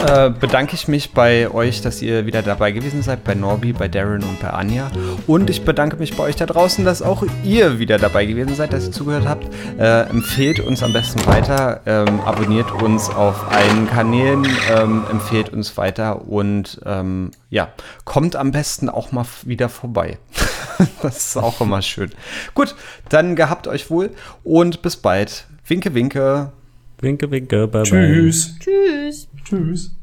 äh, 0.06 0.30
bedanke 0.30 0.74
ich 0.74 0.86
mich 0.86 1.12
bei 1.12 1.50
euch, 1.50 1.82
dass 1.82 2.02
ihr 2.02 2.24
wieder 2.24 2.42
dabei 2.42 2.70
gewesen 2.70 3.02
seid, 3.02 3.24
bei 3.24 3.34
Norbi, 3.34 3.72
bei 3.72 3.88
Darren 3.88 4.22
und 4.22 4.40
bei 4.40 4.50
Anja. 4.50 4.90
Und 5.26 5.50
ich 5.50 5.64
bedanke 5.64 5.96
mich 5.96 6.16
bei 6.16 6.22
euch 6.22 6.36
da 6.36 6.46
draußen, 6.46 6.84
dass 6.84 7.02
auch 7.02 7.24
ihr 7.44 7.80
wieder 7.80 7.98
dabei 7.98 8.24
gewesen 8.24 8.54
seid, 8.54 8.72
dass 8.72 8.86
ihr 8.86 8.92
zugehört 8.92 9.26
habt. 9.26 9.46
Äh, 9.78 10.02
empfehlt 10.08 10.60
uns 10.60 10.84
am 10.84 10.92
besten 10.92 11.26
weiter, 11.26 11.80
ähm, 11.86 12.20
abonniert 12.20 12.70
uns 12.70 13.10
auf 13.10 13.50
allen 13.50 13.88
Kanälen, 13.88 14.46
ähm, 14.70 15.04
empfehlt 15.10 15.48
uns 15.48 15.76
weiter 15.76 16.28
und 16.28 16.80
ähm, 16.86 17.32
ja, 17.50 17.68
kommt 18.04 18.36
am 18.36 18.52
besten 18.52 18.88
auch 18.88 19.10
mal 19.10 19.26
wieder 19.44 19.68
vorbei. 19.68 20.18
das 21.02 21.18
ist 21.18 21.36
auch 21.36 21.60
immer 21.60 21.82
schön. 21.82 22.10
Gut, 22.54 22.76
dann 23.08 23.34
gehabt 23.34 23.66
euch 23.66 23.90
wohl 23.90 24.10
und 24.44 24.80
bis 24.82 24.96
bald. 24.96 25.46
Winke, 25.66 25.94
winke. 25.94 26.52
Winke, 27.00 27.30
winke. 27.32 27.66
Bye, 27.66 27.82
Tschüss. 27.82 28.58
Bye. 28.58 28.64
Tschüss. 28.64 29.28
Tschüss. 29.52 30.01